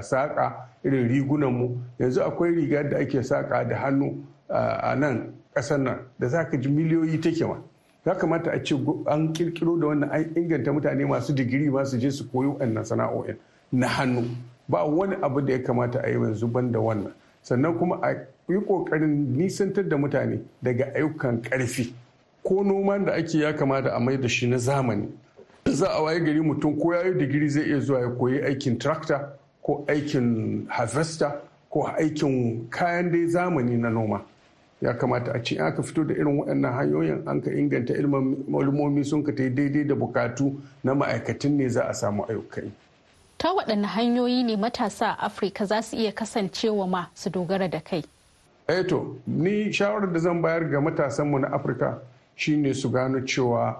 saƙa 0.00 0.52
irin 0.84 1.08
rigunanmu 1.08 1.78
yanzu 1.98 2.22
akwai 2.22 2.54
riga 2.54 2.82
da 2.88 2.98
ake 2.98 3.18
saƙa 3.22 3.68
da 3.68 3.76
hannu 3.76 4.24
a 4.48 4.94
nan 4.96 5.32
ƙasar 5.54 5.78
nan 5.80 5.98
da 6.18 6.28
za 6.28 6.44
ka 6.44 6.56
ji 6.56 6.68
miliyoyi 6.68 7.20
take 7.22 7.44
ma. 7.46 7.56
Ya 8.06 8.14
kamata 8.14 8.50
a 8.52 8.58
ce 8.64 8.74
an 9.06 9.32
kirkiro 9.34 9.78
da 9.80 9.86
wannan 9.88 10.10
an 10.10 10.24
inganta 10.34 10.72
mutane 10.72 11.04
masu 11.06 11.34
digiri 11.34 11.68
masu 11.70 11.98
je 11.98 12.10
su 12.10 12.24
koyi 12.30 12.48
wannan 12.58 12.84
sana'o'in 12.84 13.36
na 13.72 13.86
hannu. 13.88 14.24
Ba 14.68 14.84
wani 14.84 15.16
abu 15.22 15.40
da 15.42 15.52
ya 15.52 15.58
kamata 15.58 16.00
a 16.02 16.08
yi 16.08 16.14
yanzu 16.16 16.46
ban 16.50 16.72
da 16.72 16.78
wannan. 16.78 17.12
Sannan 17.42 17.76
kuma 17.78 17.98
a 18.02 18.14
yi 18.48 18.56
ƙoƙarin 18.60 19.36
nisantar 19.36 19.88
da 19.88 19.96
mutane 19.96 20.40
daga 20.62 20.84
ayyukan 20.94 21.42
ƙarfi 21.42 21.92
ko 22.44 22.62
noman 22.64 23.04
da 23.04 23.12
ake 23.14 23.38
ya 23.38 23.52
kamata 23.52 23.94
a 23.96 24.00
mai 24.00 24.16
da 24.16 24.28
shi 24.28 24.46
na 24.46 24.56
zamani. 24.56 25.08
Za 25.66 25.86
a 25.92 26.02
waye 26.02 26.20
gari 26.20 26.40
mutum 26.40 26.80
ko 26.80 26.94
ya 26.94 27.02
yi 27.06 27.14
digiri 27.14 27.48
zai 27.48 27.64
iya 27.64 27.80
zuwa 27.80 28.00
ya 28.00 28.08
koyi 28.08 28.42
aikin 28.44 28.78
tractor 28.78 29.28
ko 29.62 29.84
aikin 29.88 30.66
harvester 30.68 31.32
ko 31.70 31.86
aikin 31.98 32.66
kayan 32.70 33.10
dai 33.12 33.26
zamani 33.26 33.76
na 33.76 33.90
noma. 33.90 34.22
Ya 34.82 34.94
kamata 34.94 35.32
a 35.34 35.38
ce 35.44 35.52
in 35.56 35.60
aka 35.60 35.82
fito 35.82 36.04
da 36.04 36.14
irin 36.14 36.40
waɗannan 36.40 36.72
hanyoyin 36.72 37.28
an 37.28 37.40
ka 37.42 37.50
inganta 37.50 37.92
ilmomi 37.94 39.04
sun 39.04 39.22
ka 39.22 39.32
ta 39.32 39.42
daidai 39.48 39.84
da 39.86 39.94
bukatu 39.94 40.56
na 40.84 40.94
ma'aikatan 40.94 41.52
ne 41.56 41.68
za 41.68 41.84
a 41.84 41.92
samu 41.94 42.24
ayyukan 42.24 42.72
ta 43.38 43.52
waɗanne 43.52 43.84
hanyoyi 43.86 44.42
ne 44.44 44.56
matasa 44.56 45.12
a 45.20 45.26
afirka 45.28 45.64
za 45.66 45.82
su 45.82 45.96
iya 45.96 46.12
kasancewa 46.12 46.88
ma 46.88 47.06
su 47.14 47.28
dogara 47.30 47.68
da 47.70 47.80
kai? 47.80 48.02
To 48.88 49.16
ni 49.26 49.68
shawarar 49.72 50.12
da 50.12 50.18
zan 50.18 50.40
bayar 50.42 50.64
ga 50.70 50.80
matasanmu 50.80 51.38
na 51.40 51.48
afirka 51.52 51.98
shine 52.40 52.74
su 52.74 52.90
gano 52.90 53.20
cewa 53.20 53.76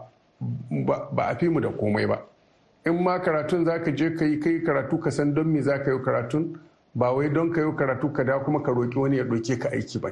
ba 0.85 1.27
a 1.29 1.35
fi 1.37 1.49
mu 1.49 1.61
da 1.61 1.69
komai 1.71 2.07
ba. 2.07 2.19
In 2.85 3.03
ma 3.03 3.19
karatun 3.19 3.65
za 3.65 3.79
ka 3.83 3.91
je 3.91 4.11
ka 4.15 4.25
yi 4.25 4.39
kai 4.41 4.61
karatu 4.61 4.99
ka 5.01 5.11
san 5.11 5.35
don 5.35 5.47
me 5.53 5.61
za 5.63 5.79
ka 5.79 5.91
yi 5.91 5.99
karatun 6.05 6.59
ba 6.95 7.13
wai 7.15 7.29
don 7.29 7.51
ka 7.53 7.61
yi 7.61 7.73
karatu 7.77 8.13
ka 8.13 8.23
da 8.25 8.39
kuma 8.39 8.61
ka 8.63 8.73
roƙi 8.73 8.97
wani 8.97 9.17
ya 9.17 9.25
ɗauke 9.25 9.59
ka 9.59 9.69
aiki 9.71 9.99
ba. 10.01 10.11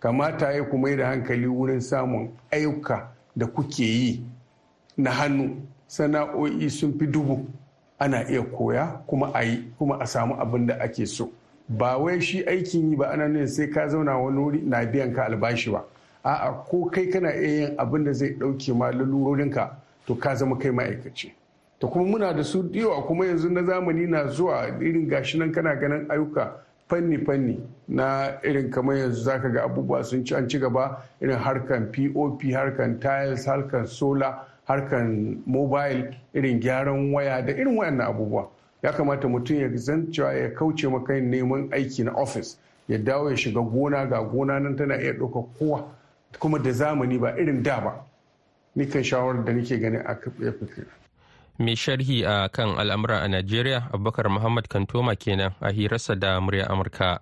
Kamata 0.00 0.52
ya 0.52 0.62
kuma 0.64 0.88
yi 0.90 0.96
da 0.96 1.06
hankali 1.06 1.46
wurin 1.46 1.80
samun 1.80 2.30
ayyuka 2.52 3.08
da 3.36 3.46
kuke 3.46 3.82
yi 3.84 4.24
na 4.96 5.10
hannu. 5.10 5.56
Sana'o'i 5.88 6.70
sun 6.70 6.96
fi 6.98 7.06
dubu 7.06 7.44
ana 7.98 8.22
iya 8.30 8.42
koya 8.42 9.02
kuma 9.06 9.30
a 9.34 9.42
yi 9.44 9.72
kuma 9.78 9.96
a 10.00 10.06
samu 10.06 10.34
abin 10.38 10.66
da 10.66 10.74
ake 10.80 11.06
so. 11.06 11.28
Ba 11.68 11.98
wai 11.98 12.20
shi 12.20 12.44
aikin 12.46 12.90
yi 12.90 12.96
ba 12.96 13.06
ana 13.10 13.28
nuna 13.28 13.46
sai 13.48 13.66
ka 13.66 13.88
zauna 13.88 14.16
wani 14.18 14.38
wuri 14.38 14.60
na 14.62 14.84
biyan 14.86 15.12
ka 15.14 15.24
albashi 15.26 15.70
ba. 15.72 15.82
A'a 16.24 16.52
ko 16.68 16.90
kai 16.90 17.06
kana 17.10 17.32
iya 17.34 17.48
yin 17.68 17.74
abin 17.78 18.04
da 18.04 18.12
zai 18.12 18.34
ɗauke 18.38 18.74
ma 18.76 18.90
lalurorinka 18.90 19.70
to 20.06 20.14
ka 20.14 20.34
zama 20.34 20.56
kai 20.58 20.70
ma'aikaci. 20.70 21.32
To 21.80 21.88
kuma 21.88 22.04
muna 22.04 22.32
da 22.36 22.42
su 22.44 22.68
yawa 22.72 23.02
kuma 23.06 23.24
yanzu 23.26 23.48
na 23.50 23.62
zamani 23.62 24.06
na 24.06 24.26
zuwa 24.28 24.68
irin 24.80 25.08
gashi 25.08 25.38
nan 25.38 25.52
kana 25.52 25.76
ganin 25.76 26.06
ayyuka 26.08 26.52
fanni-fanni 26.88 27.58
na 27.88 28.32
irin 28.44 28.70
kamar 28.70 28.96
yanzu 28.96 29.22
zaka 29.24 29.48
ga 29.52 29.62
abubuwa 29.64 30.04
sun 30.04 30.24
ci 30.24 30.34
an 30.34 30.48
ci 30.48 30.58
gaba 30.58 31.02
irin 31.22 31.38
harkan 31.38 31.90
pop 31.92 32.42
harkan 32.42 33.00
tiles 33.00 33.46
harkan 33.46 33.86
sola 33.86 34.44
harkan 34.68 35.42
mobile 35.46 36.14
irin 36.34 36.60
gyaran 36.60 37.12
waya 37.14 37.42
da 37.46 37.52
irin 37.52 37.76
wayannan 37.78 38.06
abubuwa. 38.06 38.48
Ya 38.82 38.92
kamata 38.92 39.28
mutum 39.28 39.56
ya 39.56 39.68
zan 39.76 40.12
cewa 40.12 40.32
ya 40.34 40.50
kauce 40.54 40.88
maka 40.88 41.12
neman 41.20 41.68
aiki 41.72 42.04
na 42.04 42.12
office 42.12 42.58
ya 42.88 42.98
dawo 42.98 43.30
ya 43.30 43.36
shiga 43.36 43.60
gona 43.60 44.06
ga 44.06 44.22
gona 44.22 44.60
nan 44.60 44.76
tana 44.76 44.96
iya 45.00 45.12
ɗauka 45.12 45.42
kowa. 45.58 45.84
Kuma 46.38 46.58
da 46.58 46.72
zamani 46.72 47.18
ba 47.18 47.34
irin 47.38 47.62
da 47.62 47.80
ba 47.80 48.04
ni 48.76 48.86
kan 48.86 49.02
shawarar 49.04 49.44
da 49.44 49.52
nake 49.52 49.78
gani 49.80 49.96
a 49.98 50.18
ya 50.44 50.52
fi 50.52 50.66
mai 51.60 51.76
sharhi 51.76 52.24
a 52.24 52.48
kan 52.48 52.72
al'amura 52.80 53.20
a 53.20 53.28
Najeriya 53.28 53.92
Abubakar 53.92 54.30
Muhammad 54.32 54.64
Kantoma 54.68 55.12
kenan 55.16 55.52
a 55.60 55.68
hirarsa 55.72 56.16
da 56.18 56.40
murya 56.40 56.64
Amurka. 56.72 57.18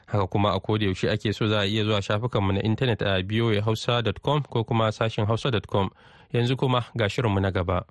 haka 0.08 0.28
kuma 0.28 0.50
a 0.56 0.60
yaushe 0.80 1.10
ake 1.12 1.34
so 1.34 1.48
za 1.48 1.60
a 1.62 1.66
iya 1.68 1.84
zuwa 1.84 2.02
shafukanmu 2.02 2.52
na 2.54 2.62
intanet 2.63 3.02
a 3.02 3.22
voahausa.com 3.24 4.42
ko 4.44 4.63
kuma 4.63 4.92
sashen 4.92 5.26
hausa.com 5.26 5.90
yanzu 6.34 6.58
kuma 6.58 6.84
ga 6.96 7.10
shirinmu 7.10 7.40
na 7.40 7.52
gaba. 7.52 7.84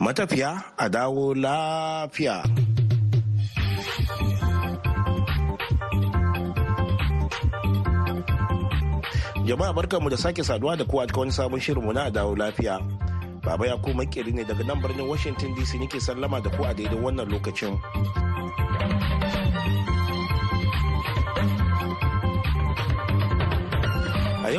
Matafiya 0.00 0.62
a 0.78 0.88
dawo 0.88 1.34
lafiya. 1.34 2.42
Jama'a 9.44 9.72
barkanmu 9.72 10.10
da 10.10 10.16
sake 10.16 10.44
saduwa 10.44 10.76
da 10.76 10.84
kowa 10.84 11.06
wani 11.16 11.32
sabon 11.32 11.60
shirinmu 11.60 11.92
na 11.92 12.10
dawo 12.10 12.36
lafiya. 12.36 12.80
Baba 13.44 13.66
ya 13.66 13.76
kuma 13.76 14.04
ne 14.04 14.44
daga 14.44 14.64
nan 14.64 14.80
birnin 14.80 15.06
Washington 15.08 15.54
DC 15.54 15.78
nake 15.78 16.00
sallama 16.00 16.40
da 16.40 16.50
ku 16.50 16.64
a 16.64 16.72
daidai 16.74 16.96
wannan 16.96 17.28
lokacin. 17.28 17.78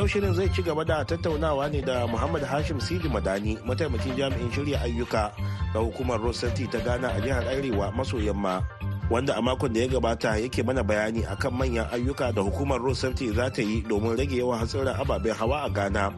Yau 0.04 0.08
shirin 0.20 0.36
zai 0.36 0.48
ci 0.52 0.60
gaba 0.62 0.84
da 0.84 1.00
tattaunawa 1.04 1.64
ne 1.72 1.80
da 1.80 2.04
Muhammad 2.06 2.42
Hashim 2.44 2.76
Sidi 2.76 3.08
Madani, 3.08 3.56
mataimakin 3.64 4.12
jami'in 4.12 4.52
shirya 4.52 4.76
ayyuka 4.84 5.32
da 5.72 5.80
hukumar 5.80 6.20
Rosati 6.20 6.68
ta 6.68 6.76
Ghana 6.84 7.08
a 7.16 7.20
jihar 7.24 7.40
Arewa 7.48 7.88
maso 7.96 8.20
yamma. 8.20 8.60
Wanda 9.08 9.32
a 9.32 9.40
makon 9.40 9.72
da 9.72 9.80
ya 9.80 9.88
gabata 9.88 10.36
yake 10.36 10.60
mana 10.62 10.84
bayani 10.84 11.24
akan 11.24 11.52
manyan 11.56 11.88
ayyuka 11.88 12.34
da 12.36 12.42
hukumar 12.44 12.80
Rosati 12.84 13.32
za 13.32 13.48
ta 13.48 13.62
yi 13.62 13.80
domin 13.80 14.12
rage 14.18 14.36
yawan 14.36 14.60
hatsarin 14.60 14.92
ababen 14.92 15.32
hawa 15.32 15.64
a 15.64 15.70
Ghana. 15.72 16.12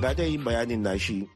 Ga 0.00 0.14
dai 0.16 0.38
bayanin 0.40 0.80
nashi. 0.80 1.28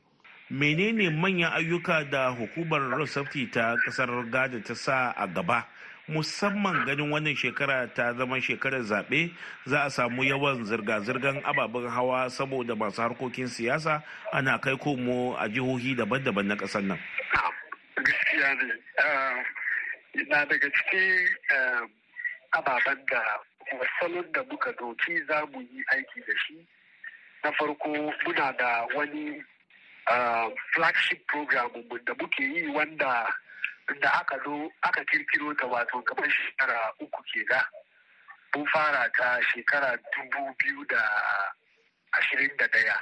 Menene 0.50 1.10
manyan 1.12 1.52
ayyuka 1.52 2.08
da 2.10 2.32
hukumar 2.32 2.80
Rosati 2.96 3.44
ta 3.52 3.76
ƙasar 3.84 4.08
Ghana 4.32 4.56
ta 4.64 4.72
sa 4.74 5.12
a 5.12 5.28
gaba? 5.28 5.68
Musamman 6.10 6.84
ganin 6.86 7.10
wannan 7.10 7.36
shekara 7.36 7.86
ta 7.94 8.12
zama 8.18 8.40
shekarar 8.40 8.82
zaɓe 8.82 9.30
za 9.66 9.80
a 9.86 9.90
samu 9.90 10.22
yawan 10.26 10.64
zirga-zirgar 10.66 11.38
ababen 11.46 11.86
hawa 11.88 12.26
saboda 12.30 12.74
masu 12.74 13.00
harkokin 13.02 13.46
siyasa 13.48 14.02
ana 14.32 14.58
kai 14.58 14.76
komo 14.76 15.36
a 15.38 15.46
jihohi 15.48 15.94
daban-daban 15.96 16.46
na 16.50 16.56
ƙasar 16.58 16.82
nan. 16.82 16.98
gaskiya 18.02 18.54
ne 18.58 18.74
na 20.28 20.44
daga 20.44 20.68
cikin 20.70 21.28
ababen 22.58 22.98
da 23.06 23.22
da 24.32 24.42
muka 24.50 24.72
doki 24.72 25.22
za 25.28 25.46
mu 25.52 25.60
yi 25.62 25.84
aiki 25.94 26.20
da 26.26 26.34
shi 26.46 26.66
na 27.44 27.52
farko 27.52 27.88
muna 28.26 28.52
da 28.58 28.86
wani 28.96 29.42
flagship 30.74 31.26
program 31.26 31.70
da 32.04 32.14
muke 32.14 32.42
yi 32.42 32.66
wanda 32.68 33.26
da 33.98 34.10
aka 34.20 34.38
zo 34.44 34.70
aka 34.82 35.04
kirkiro 35.04 35.54
ta 35.56 35.66
wato 35.66 36.02
kamar 36.02 36.30
shekara 36.30 36.92
uku 37.00 37.22
ke 37.32 37.44
ga 37.44 37.60
mun 38.54 38.66
fara 38.66 39.10
ta 39.18 39.40
shekara 39.42 39.96
dubu 40.14 40.54
biyu 40.58 40.84
da 40.86 41.02
ashirin 42.12 42.56
da 42.56 42.66
ɗaya 42.68 42.96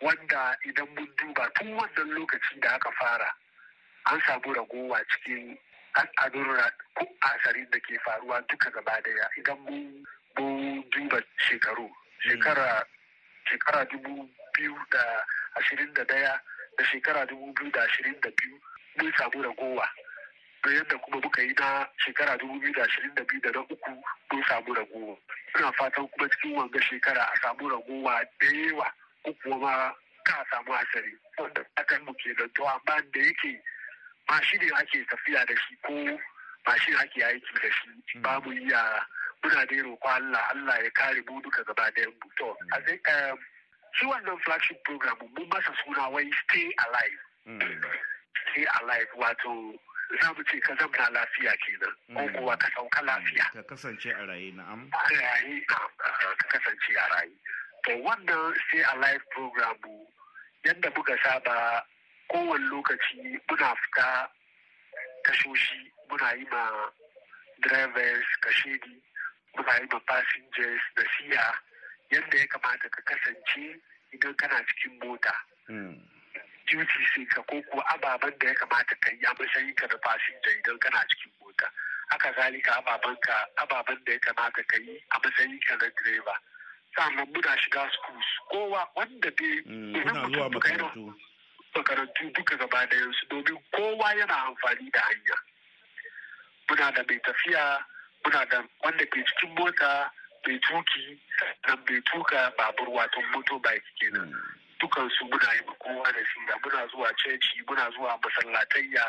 wanda 0.00 0.56
idan 0.64 0.88
mun 0.94 1.08
duba 1.16 1.48
tun 1.54 1.74
wannan 1.76 2.08
lokaci 2.14 2.60
da 2.60 2.70
aka 2.74 2.90
fara 2.92 3.30
an 4.06 4.20
samu 4.26 4.54
ragowa 4.54 5.00
cikin 5.10 5.58
al'adun 5.94 6.58
asarin 7.20 7.70
da 7.70 7.78
ke 7.80 7.98
faruwa 8.04 8.40
duka 8.48 8.70
gaba 8.70 9.00
ɗaya 9.02 9.28
idan 9.38 9.58
mun 9.60 10.04
duba 10.90 11.22
shekaru 11.36 11.90
shekara 13.44 13.84
dubu 13.90 14.28
biyu 14.54 14.74
da 14.90 15.24
ashirin 15.56 15.92
da 15.94 16.04
ɗaya 16.04 16.40
da 16.78 16.84
shekara 16.84 17.26
dubu 17.26 17.52
biyu 17.54 17.70
da 17.70 17.82
ashirin 17.82 18.20
da 18.20 18.30
biyu 18.30 18.58
mun 18.98 19.12
samu 19.18 19.42
ragowa. 19.42 19.88
Da 20.64 20.70
yadda 20.70 20.98
kuma 20.98 21.20
muka 21.20 21.42
yi 21.42 21.52
na 21.58 21.86
shekara 21.96 22.36
dubu 22.38 22.58
biyu 22.60 22.72
da 22.74 22.82
ashirin 22.84 23.14
da 23.14 23.24
biyu 23.24 23.40
da 23.40 23.50
na 23.50 23.60
uku 23.60 23.90
mun 24.32 24.42
samu 24.48 24.74
ragowa. 24.74 25.16
Ina 25.58 25.72
fatan 25.72 26.08
kuma 26.08 26.28
cikin 26.28 26.52
wanga 26.56 26.80
shekara 26.82 27.22
a 27.22 27.36
samu 27.42 27.68
ragowa 27.70 28.24
da 28.40 28.46
yawa 28.46 28.86
ko 29.24 29.32
kuwa 29.42 29.58
ma 29.58 29.92
ka 30.24 30.44
samu 30.50 30.72
hasari 30.72 31.12
wanda 31.38 31.64
hakan 31.76 32.04
mu 32.04 32.12
ke 32.14 32.34
to 32.54 32.64
amma 32.66 33.02
da 33.12 33.20
yake 33.20 33.60
mashin 34.28 34.62
ake 34.76 35.04
tafiya 35.06 35.46
da 35.46 35.54
shi 35.56 35.76
ko 35.86 36.18
mashin 36.66 36.94
ake 36.96 37.22
aiki 37.24 37.54
da 37.62 37.70
shi 37.70 38.18
ba 38.20 38.40
mu 38.44 38.52
iya 38.52 39.06
muna 39.42 39.64
da 39.66 39.76
roƙo 39.76 40.08
Allah 40.10 40.42
Allah 40.50 40.84
ya 40.84 40.90
kare 40.90 41.22
mu 41.28 41.40
duka 41.42 41.62
gaba 41.64 41.90
da 41.94 42.02
mu. 42.06 42.28
To 42.38 42.56
a 42.74 42.80
zai 42.86 42.98
shi 43.94 44.06
wannan 44.06 44.38
flagship 44.44 44.82
program 44.84 45.16
mun 45.20 45.48
masa 45.48 45.72
suna 45.84 46.10
wai 46.10 46.28
stay 46.44 46.66
alive. 46.86 47.20
Stay 48.50 48.66
alive 48.82 49.08
wato 49.16 49.78
za 50.20 50.32
mu 50.32 50.42
ce 50.44 50.58
ka 50.60 50.74
zamna 50.80 51.10
lafiya 51.12 51.52
kenan 51.62 51.94
ko 52.16 52.38
kuwa 52.38 52.56
ka 52.56 52.68
sauka 52.74 53.02
lafiya. 53.02 53.44
Ka 53.52 53.62
kasance 53.62 54.08
a 54.10 54.24
raye 54.26 54.50
na'am. 54.52 54.88
A 54.92 55.02
raye 55.14 55.60
ka 55.68 55.78
kasance 56.48 56.92
a 56.96 57.06
raye. 57.14 57.32
To 57.84 57.90
wannan 58.02 58.54
stay 58.68 58.82
alive 58.94 59.22
program 59.30 59.76
yadda 60.64 60.90
muka 60.96 61.14
saba 61.22 61.84
kowane 62.32 62.64
lokaci 62.72 63.36
muna 63.48 63.74
fita 63.76 64.28
tashoshi 65.24 65.92
muna 66.10 66.32
yi 66.36 66.44
ma 66.50 66.64
drivers 67.60 68.26
kashedi 68.40 68.96
muna 69.56 69.72
yi 69.80 69.86
ma 69.92 70.00
passengers 70.08 70.82
da 70.96 71.02
siya 71.16 71.44
yadda 72.10 72.38
ya 72.38 72.46
kamata 72.46 72.88
ka 72.88 73.00
kasance 73.04 73.76
idan 74.12 74.34
kana 74.34 74.64
cikin 74.66 74.98
mota. 75.04 75.34
Sai 76.68 77.24
ka 77.26 77.42
ko 77.48 77.62
kuwa 77.62 77.82
ababen 77.94 78.34
da 78.38 78.48
ya 78.48 78.54
kamata 78.54 78.94
ka 79.00 79.10
yi 79.10 79.24
a 79.24 79.32
matsayin 79.34 79.74
ka 79.74 79.86
da 79.86 79.96
passenger 79.98 80.52
idan 80.58 80.78
kana 80.78 81.00
cikin 81.08 81.32
mota. 81.40 81.66
Haka 82.10 82.32
zalika 82.36 82.76
ababen 82.76 83.16
ka 83.24 83.46
ababen 83.56 83.98
da 84.04 84.12
ya 84.12 84.18
kamata 84.18 84.62
ka 84.68 84.76
yi 84.76 85.00
a 85.10 85.18
matsayin 85.24 85.58
ka 85.66 85.76
na 85.76 85.88
direba 85.96 86.34
sannan 86.96 87.26
muna 87.32 87.56
shiga 87.56 87.88
schools. 87.92 88.28
Kowa 88.50 88.88
wanda 88.96 89.30
dai 89.30 89.62
muna 89.66 90.28
zuwa 90.32 90.50
makarantu. 90.50 91.14
makarantu 91.74 92.30
duka 92.34 92.56
gaba 92.56 92.86
da 92.86 92.96
yansu 92.96 93.26
domin 93.30 93.58
kowa 93.72 94.14
yana 94.14 94.36
amfani 94.46 94.90
da 94.92 95.00
hanya. 95.00 95.36
Muna 96.68 96.92
da 96.92 97.02
mai 97.08 97.18
tafiya 97.24 97.78
muna 98.24 98.44
da 98.50 98.62
wanda 98.84 99.06
ke 99.06 99.24
cikin 99.24 99.54
mota 99.56 100.10
mai 100.46 100.58
tuƙi 100.60 101.18
nan 101.66 101.78
mai 101.88 102.00
tuka 102.12 102.52
babur 102.58 102.88
wato 102.92 103.20
moto 103.32 103.58
bike 103.58 103.84
kenan 104.00 104.32
dukansu 104.80 105.24
muna 105.24 105.52
yi 105.54 105.62
kowa 105.78 106.12
da 106.12 106.20
shi 106.24 106.38
muna 106.64 106.86
zuwa 106.88 107.12
ceci 107.22 107.62
muna 107.66 107.90
zuwa 107.90 108.18
masallatayya 108.22 109.04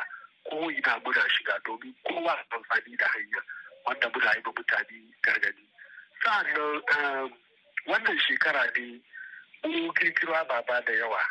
ko 0.50 0.72
ina 0.72 1.00
muna 1.06 1.24
shiga 1.30 1.60
domin 1.66 1.94
kowa 2.04 2.38
amfani 2.52 2.98
da 2.98 3.08
hanya 3.08 3.42
wanda 3.86 4.10
muna 4.10 4.32
yi 4.36 4.42
mutane 4.44 4.98
gargaɗi. 5.24 5.64
Sa'annan 6.24 7.32
wannan 7.88 8.20
shekara 8.20 8.66
ne 8.76 9.02
mun 9.64 9.94
kirkiro 9.94 10.34
baba 10.48 10.82
da 10.86 10.94
yawa. 10.94 11.22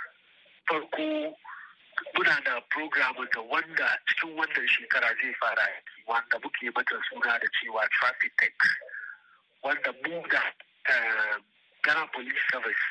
Farko 0.68 1.36
muna 2.14 2.40
da 2.44 2.60
program 2.70 3.14
da 3.34 3.40
wanda 3.40 3.98
cikin 4.08 4.36
wannan 4.36 4.66
shekara 4.68 5.08
zai 5.20 5.34
fara 5.40 5.62
aiki 5.62 6.02
wanda 6.06 6.38
muke 6.38 6.70
mata 6.74 6.96
suna 7.10 7.38
da 7.38 7.46
cewa 7.58 7.88
traffic 7.90 8.32
tech 8.38 8.54
wanda 9.62 9.92
mu 10.06 10.22
da 10.28 10.42
Ghana 11.82 12.06
Police 12.12 12.42
Service 12.52 12.84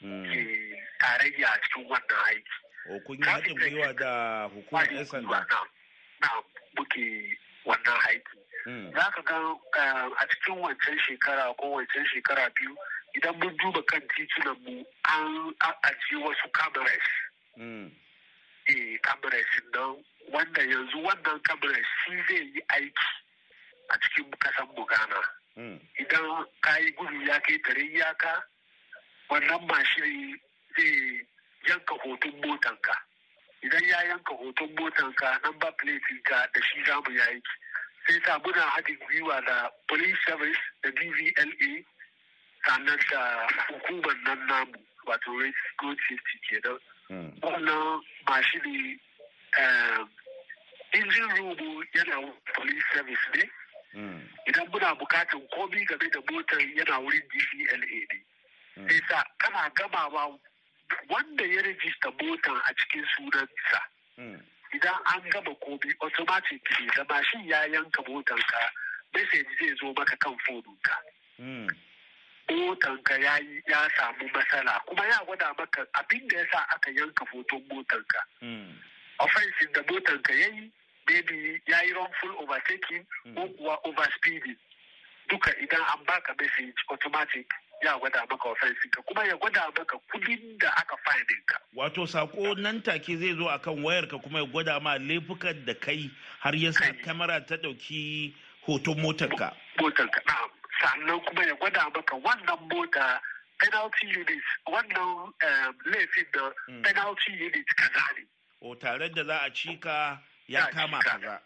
ke 0.00 0.69
tarayya 1.00 1.48
a 1.48 1.58
cikin 1.62 1.84
wannan 1.88 2.20
aiki. 2.28 2.56
O 2.90 3.00
kun 3.06 3.16
yi 3.18 3.24
haɗin 3.24 3.54
gwiwa 3.58 3.92
da 3.96 4.44
hukumar 4.54 4.92
'yan 4.92 5.04
sanda? 5.04 5.46
Na 6.20 6.28
muke 6.76 7.04
wannan 7.64 7.98
aiki. 8.08 8.36
Za 8.94 9.10
ka 9.14 9.22
ga 9.22 9.36
a 10.20 10.26
cikin 10.28 10.58
wancan 10.60 10.98
shekara 10.98 11.54
ko 11.58 11.66
wancan 11.80 12.04
shekara 12.12 12.50
biyu 12.54 12.76
idan 13.16 13.34
mun 13.38 13.56
duba 13.56 13.82
kan 13.86 14.00
titunan 14.16 14.56
mu 14.64 14.84
an 15.04 15.54
ajiye 15.82 16.20
wasu 16.24 16.48
cameras. 16.52 17.06
Eh 18.68 18.98
cameras 19.02 19.50
nan 19.74 20.04
wanda 20.32 20.62
yanzu 20.62 20.98
wannan 21.02 21.40
cameras 21.42 21.86
shi 22.04 22.16
zai 22.28 22.44
yi 22.54 22.60
aiki 22.68 23.08
a 23.88 23.94
cikin 23.98 24.30
kasan 24.38 24.68
mu 24.76 24.84
Ghana. 24.86 25.20
Idan 26.00 26.44
ka 26.60 26.76
yi 26.78 26.92
gudu 26.92 27.24
ya 27.26 27.40
kai 27.40 27.58
tare 27.58 27.82
iyaka 27.82 28.42
wannan 29.30 29.66
mashin 29.66 30.38
zai 30.76 31.26
yanka 31.68 31.94
hoton 32.02 32.32
motanka. 32.44 32.94
Idan 33.62 33.84
ya 33.88 34.02
yanka 34.08 34.34
hoton 34.34 34.68
motanka 34.76 35.38
number 35.44 35.72
plate 35.78 36.22
ka 36.24 36.46
da 36.54 36.60
shi 36.62 36.84
za 36.84 37.00
mu 37.00 37.10
yi 37.12 37.42
sai 38.06 38.20
sa 38.24 38.38
muna 38.38 38.60
haɗin 38.74 38.96
gwiwa 38.98 39.40
da 39.46 39.68
police 39.88 40.18
service 40.26 40.58
da 40.82 40.90
dvla 40.90 41.44
sannan 42.66 42.98
da 43.10 43.46
hukumar 43.68 44.16
nan 44.24 44.46
namu 44.46 44.78
wato 45.06 45.30
road 45.32 45.98
safety 46.08 46.38
kenan. 46.48 46.78
Wannan 47.42 48.00
mashini 48.26 48.98
injin 50.92 51.28
robo 51.36 51.84
yana 51.94 52.32
police 52.54 52.84
service 52.94 53.26
ne. 53.34 53.44
Idan 54.48 54.66
muna 54.72 54.94
bukatan 54.94 55.40
komi 55.54 55.84
game 55.86 56.08
da 56.10 56.20
motar 56.30 56.60
yana 56.60 56.98
wurin 57.04 57.22
dvla 57.30 57.76
ne. 57.78 58.88
Sai 58.88 59.00
sa 59.08 59.24
kana 59.38 59.70
gamawa 59.76 60.38
wanda 61.08 61.44
ya 61.44 61.62
rajista 61.62 62.10
motar 62.22 62.56
a 62.68 62.74
cikin 62.74 63.04
sunansa. 63.16 63.80
Idan 64.74 64.94
an 65.14 65.22
gama 65.30 65.54
komi 65.62 65.90
automatic 66.00 66.62
ne 66.80 66.86
da 66.96 67.04
mashin 67.04 67.44
ya 67.48 67.64
yanka 67.66 68.02
motanka 68.02 68.60
message 69.14 69.46
zai 69.58 69.74
zo 69.80 69.92
maka 69.96 70.16
kan 70.16 70.36
fonunka 70.46 70.94
motanka 72.48 73.14
ya 73.18 73.38
ya 73.66 73.88
samu 73.96 74.28
matsala 74.34 74.80
kuma 74.86 75.06
ya 75.06 75.18
gwada 75.26 75.54
maka 75.58 75.86
abin 75.94 76.28
da 76.28 76.38
ya 76.38 76.46
sa 76.52 76.58
aka 76.74 76.90
yanka 76.90 77.24
hoton 77.32 77.62
motanka. 77.70 78.20
Offensive 79.18 79.72
da 79.72 79.82
motanka 79.82 80.32
ya 80.32 80.46
yi 80.48 80.70
maybe 81.08 81.60
ya 81.66 81.82
yi 81.82 81.92
wrongful 81.92 82.30
overtaking 82.42 83.04
ko 83.34 83.48
kuwa 83.58 83.78
overspeeding. 83.84 84.56
Duka 85.28 85.50
idan 85.62 85.80
an 85.80 86.04
baka 86.06 86.34
message 86.40 86.74
automatic 86.90 87.46
ya 87.82 87.98
gwada 87.98 88.26
maka 88.30 88.48
offensive 88.48 88.90
ka 88.90 89.02
kuma 89.02 89.24
ya 89.24 89.36
gwada 89.36 89.66
maka 89.78 89.96
kuɗin 90.12 90.58
da 90.58 90.68
aka 90.76 90.96
finding 91.04 91.42
ka. 91.46 91.58
Wato 91.74 92.06
sako 92.06 92.54
nan 92.54 92.82
take 92.82 93.16
zai 93.16 93.34
zo 93.36 93.48
akan 93.48 93.82
wayar 93.82 94.06
ka 94.08 94.18
kuma 94.18 94.38
ya 94.40 94.46
gwada 94.46 94.80
ma 94.80 94.98
laifukan 94.98 95.64
da 95.66 95.74
kai 95.74 96.10
har 96.40 96.54
ya 96.54 96.72
sa 96.72 96.92
kamera 97.04 97.40
ta 97.46 97.56
ɗauki 97.56 98.34
hoton 98.66 99.00
motar 99.00 99.28
ka. 99.38 99.56
Motar 99.80 100.08
ka 100.10 100.20
na 100.26 100.34
sannan 100.80 101.20
kuma 101.24 101.44
ya 101.46 101.54
gwada 101.54 101.88
maka 101.94 102.16
wannan 102.16 102.68
mota 102.68 103.20
penalty 103.58 104.06
unit 104.06 104.42
wannan 104.66 105.32
laifin 105.86 106.26
da 106.32 106.52
penalty 106.82 107.32
unit 107.32 107.66
kaza 107.76 108.04
ne. 108.16 108.24
O 108.62 108.74
tare 108.74 109.08
da 109.08 109.24
za 109.24 109.38
a 109.46 109.50
cika 109.50 110.18
ya 110.48 110.66
kama 110.68 110.98
kaza. 111.00 111.40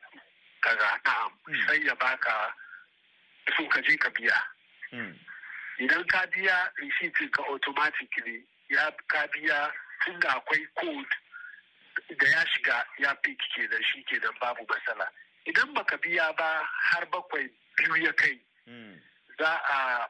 Kaza 0.60 0.98
na'am 1.06 1.30
sai 1.66 1.86
ya 1.86 1.94
baka 1.94 2.50
so 3.56 3.68
ka 3.68 3.80
je 3.82 3.96
ka 3.96 4.10
biya. 4.10 4.34
Idan 5.80 6.04
ka 6.06 6.26
biya 6.32 6.70
receipt 6.78 7.30
ka 7.32 7.42
automatically 7.50 8.44
ya 8.70 8.90
ka 9.08 9.26
biya 9.32 9.70
tun 10.04 10.20
da 10.20 10.28
akwai 10.38 10.66
code 10.80 11.14
da 12.18 12.26
ya 12.28 12.44
shiga 12.46 12.84
ya 12.98 13.14
pick 13.22 13.38
ke 13.54 13.68
da 13.70 13.78
shi 13.82 14.02
ke 14.04 14.18
babu 14.40 14.64
matsala. 14.68 15.06
Idan 15.46 15.74
baka 15.74 15.96
biya 15.98 16.32
ba 16.36 16.62
har 16.90 17.04
bakwai 17.06 17.48
biyu 17.76 17.96
ya 18.04 18.12
kai 18.12 18.38
za 19.38 19.50
a 19.50 20.08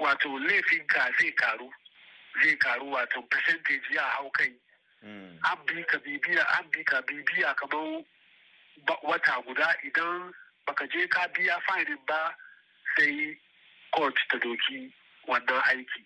wato 0.00 0.38
laifinka 0.38 1.10
zai 1.18 1.32
karu 1.32 1.70
zai 2.42 2.56
karu 2.56 2.90
wato 2.92 3.22
percentage 3.30 3.82
ya 3.94 4.02
hau 4.02 4.30
kai. 4.30 4.52
An 5.44 5.58
bi 5.66 5.82
ka 5.84 5.98
bibiya 5.98 6.44
an 6.58 6.64
bi 6.72 6.82
ka 6.84 7.00
bibiya 7.02 7.54
kamar 7.56 8.02
wata 9.02 9.42
guda. 9.46 9.74
Idan 9.84 10.32
baka 10.66 10.86
je 10.88 11.06
ka 11.08 11.28
biya 11.34 11.58
fine 11.66 11.96
ba 12.08 12.34
sai 12.96 13.36
court 13.92 14.14
ta 14.30 14.38
doki 14.38 14.92
wannan 15.28 15.62
aiki. 15.70 16.02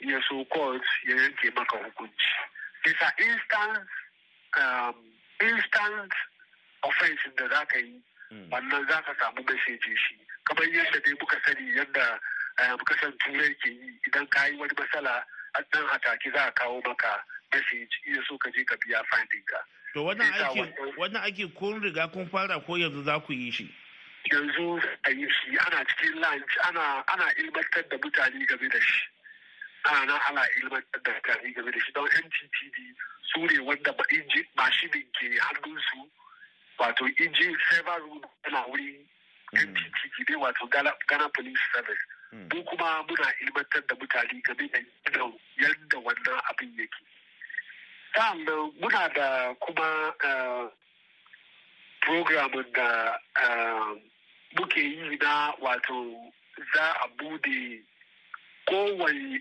Ya 0.00 0.20
so 0.28 0.44
court 0.44 0.82
ya 1.08 1.16
yanke 1.16 1.50
maka 1.56 1.76
hukunci. 1.78 2.28
Bisa 2.84 3.06
instant 3.18 3.86
um, 4.58 4.94
instant 5.40 6.12
offense 6.84 7.20
da 7.36 7.48
za 7.48 7.64
ka 7.66 7.78
yi 7.78 8.02
wannan 8.50 8.86
za 8.88 9.02
ka 9.02 9.14
samu 9.20 9.42
message 9.46 9.86
shi. 9.96 10.16
Kamar 10.44 10.64
yadda 10.64 11.00
dai 11.04 11.14
muka 11.20 11.36
sani 11.46 11.70
yadda 11.76 12.18
muka 12.78 12.94
san 13.00 13.12
turai 13.22 13.54
ke 13.62 13.70
yi 13.70 13.90
idan 14.08 14.26
ka 14.26 14.46
yi 14.46 14.56
wani 14.58 14.74
matsala 14.78 15.22
dan 15.72 15.84
ataki 15.94 16.30
za 16.34 16.44
a 16.48 16.52
kawo 16.52 16.80
maka 16.86 17.22
message. 17.54 17.94
Iya 18.08 18.22
so 18.28 18.38
ka 18.38 18.50
je 18.50 18.64
ka 18.64 18.76
biya 18.82 19.02
finding 19.10 19.44
ka. 19.46 19.60
To 19.94 20.04
wannan 20.04 21.22
aiki 21.22 21.46
kun 21.54 21.80
riga 21.82 22.08
kun 22.08 22.26
fara 22.28 22.60
ko 22.60 22.74
yanzu 22.76 23.04
za 23.04 23.20
ku 23.20 23.32
yi 23.32 23.50
shi? 23.50 23.68
Yanzu 24.30 24.80
a 25.04 25.10
yi 25.10 25.26
shi 25.28 25.58
ana 25.66 25.84
cikin 25.84 26.20
lunch 26.20 26.56
ana 26.68 27.04
ana 27.08 27.26
ilmantar 27.38 27.88
da 27.88 27.96
mutane 27.98 28.46
game 28.46 28.68
da 28.68 28.80
shi. 28.80 29.02
Ana 29.84 30.14
ana 30.28 30.42
ilmantar 30.60 31.02
da 31.02 31.10
mutane 31.12 31.54
game 31.54 31.70
da 31.72 31.78
shi. 31.80 31.92
Don 31.92 32.04
mttd 32.06 32.76
su 33.32 33.40
ne 33.46 33.58
wanda 33.58 33.92
ba 33.92 34.04
inji 34.10 34.46
mashinin 34.56 35.06
ke 35.12 35.38
hannunsu. 35.40 36.08
Wato 36.78 37.06
inji 37.08 37.56
server 37.70 38.00
room 38.00 38.22
yana 38.44 38.64
wuri 38.68 39.06
mttd 39.52 40.28
ne 40.30 40.36
wato 40.36 40.66
ghana 40.68 41.28
police 41.34 41.60
service. 41.74 42.04
Mu 42.32 42.64
kuma 42.64 43.02
muna 43.08 43.28
ilmantar 43.42 43.82
da 43.86 43.94
mutane 43.94 44.40
game 44.42 44.68
da 44.70 45.20
yadda 45.58 45.98
wannan 45.98 46.40
abin 46.50 46.72
yake. 46.78 47.02
Sa'annan 48.14 48.72
muna 48.80 49.08
da 49.14 49.54
kuma 49.60 50.14
programin 52.00 52.72
da 52.72 53.18
muke 54.56 54.80
yi 54.80 55.16
na 55.16 55.52
wato 55.60 55.96
za 56.74 56.84
a 57.02 57.08
buɗe 57.18 57.82
kowane 58.66 59.40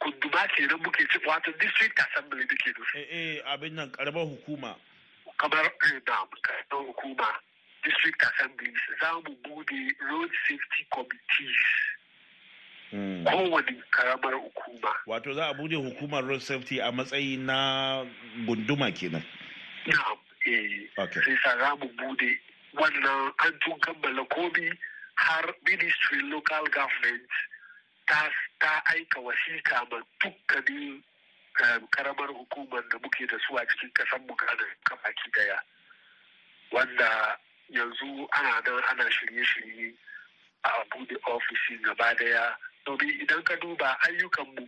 kunduma 0.00 0.46
ke 0.54 0.66
nan 0.66 0.78
muke 0.82 1.04
ci 1.10 1.18
wato 1.26 1.52
district 1.60 1.98
assembly 1.98 2.44
da 2.46 2.56
ke 2.56 2.70
nufi. 2.76 2.98
Eh 3.10 3.42
abin 3.46 3.74
nan 3.74 3.90
karamar 3.90 4.24
hukuma. 4.26 4.74
Kamar 5.38 5.62
na 5.62 5.70
karamar 6.42 6.86
hukuma 6.86 7.28
district 7.84 8.22
assemblies 8.22 8.80
za 9.00 9.12
mu 9.14 9.34
buɗe 9.44 9.78
road 10.10 10.30
safety 10.48 10.86
committees. 10.90 11.62
Kowane 13.26 13.82
karamar 13.90 14.34
hukuma. 14.34 14.92
Wato 15.06 15.34
za 15.34 15.48
a 15.50 15.54
buɗe 15.54 15.76
hukumar 15.76 16.24
road 16.24 16.40
safety 16.42 16.78
a 16.80 16.90
matsayi 16.92 17.36
na 17.38 18.04
gunduma 18.46 18.90
kenan. 18.92 19.22
Na 19.86 20.16
eh. 20.46 20.88
Sai 20.96 21.36
sa 21.42 21.58
za 21.58 21.74
mu 21.76 21.86
buɗe 21.98 22.38
wannan 22.76 23.32
an 23.44 23.52
tun 23.64 23.78
kammala 23.80 24.24
komi 24.34 24.70
har 25.16 25.54
ministry 25.64 26.20
local 26.22 26.64
government 26.70 27.22
ta, 28.06 28.30
ta 28.60 28.82
aika 28.92 29.20
wasiƙa 29.20 29.90
ma 29.90 30.00
dukkanin 30.20 31.02
karamar 31.90 32.28
hukumar 32.28 32.82
da 32.90 32.98
muke 32.98 33.26
da 33.26 33.38
su 33.48 33.56
a 33.56 33.64
cikin 33.66 33.90
kasan 33.94 34.20
mu 34.26 34.34
baki 34.36 35.30
ɗaya 35.32 35.58
wanda 36.72 37.38
yanzu 37.70 38.28
ana 38.32 38.60
nan 38.66 38.82
ana 38.90 39.10
shirye-shirye 39.10 39.94
a 40.64 40.70
buɗe 40.90 41.16
ofishi 41.26 41.78
gaba 41.82 42.14
ɗaya 42.14 42.56
domin 42.84 43.20
idan 43.20 43.42
ka 43.42 43.56
duba 43.56 43.96
ayyukanmu 44.06 44.66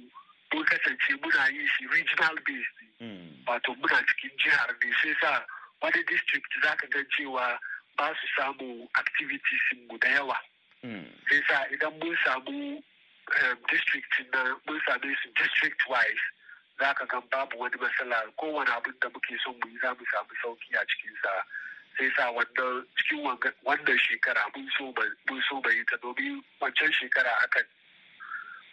mun 0.53 0.65
kasance 0.65 1.13
muna 1.23 1.49
yin 1.53 1.69
shi 1.69 1.87
regional 1.87 2.35
based. 2.47 2.79
Wato 3.47 3.75
muna 3.77 4.03
cikin 4.09 4.31
jihar 4.39 4.71
ne 4.83 4.93
sai 5.03 5.15
sa 5.21 5.45
wani 5.83 6.03
district 6.09 6.53
za 6.63 6.75
ka 6.77 6.87
gan 6.91 7.05
cewa 7.17 7.59
ba 7.99 8.15
su 8.21 8.27
samu 8.37 8.89
activities 8.95 9.65
mu 9.91 9.99
da 9.99 10.09
yawa. 10.09 10.37
Sai 11.29 11.41
sa 11.49 11.67
idan 11.75 11.93
mun 11.99 12.17
samu 12.25 12.83
district 13.69 14.13
na 14.33 14.55
mun 14.67 14.81
same 14.87 15.15
su 15.23 15.29
district 15.37 15.81
wise 15.91 16.25
za 16.81 16.95
ka 16.95 17.05
gan 17.07 17.23
babu 17.31 17.59
wani 17.59 17.77
matsala. 17.77 18.23
Kowane 18.39 18.71
abin 18.71 18.95
da 19.01 19.09
muke 19.11 19.35
son 19.45 19.55
mu 19.61 19.69
yi 19.71 19.79
za 19.83 19.91
mu 19.95 20.05
samu 20.13 20.33
sauƙi 20.43 20.79
a 20.79 20.85
cikinsa. 20.87 21.33
Sai 21.99 22.11
sa 22.17 22.31
wannan 22.31 22.87
cikin 22.97 23.19
wannan 23.67 23.99
shekara 23.99 24.43
mun 24.55 24.71
so 24.79 24.93
mai 25.61 25.85
ta. 25.91 25.97
Domin 26.03 26.43
wancan 26.61 26.93
shekara 26.95 27.35
akan 27.45 27.67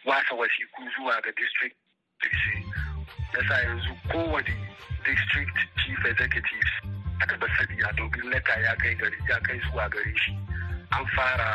wasa 0.05 0.35
wasiku 0.35 0.85
zuwa 0.95 1.21
ga 1.23 1.31
district. 1.35 1.75
Yasa 3.33 3.55
yanzu 3.65 3.93
kowane 4.11 4.53
district 5.03 5.57
chief 5.81 6.05
executive 6.05 6.69
aka 7.21 7.35
masaniya 7.37 7.89
domin 7.97 8.29
leta 8.31 8.53
ya 8.65 8.75
kai 8.75 8.95
gari 8.95 9.17
ya 9.29 9.37
kai 9.45 9.59
zuwa 9.59 9.89
gare 9.89 10.13
shi 10.21 10.31
an 10.91 11.05
fara 11.15 11.51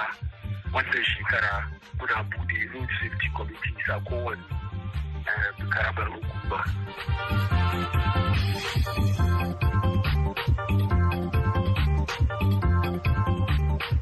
wannan 0.73 1.05
shekara 1.05 1.55
muna 1.99 2.23
buɗe 2.31 2.59
road 2.73 2.88
safety 3.01 3.29
committee 3.37 3.92
a 3.94 4.01
kowane 4.01 4.44
karamar 5.73 6.09
hukuma. 6.14 6.61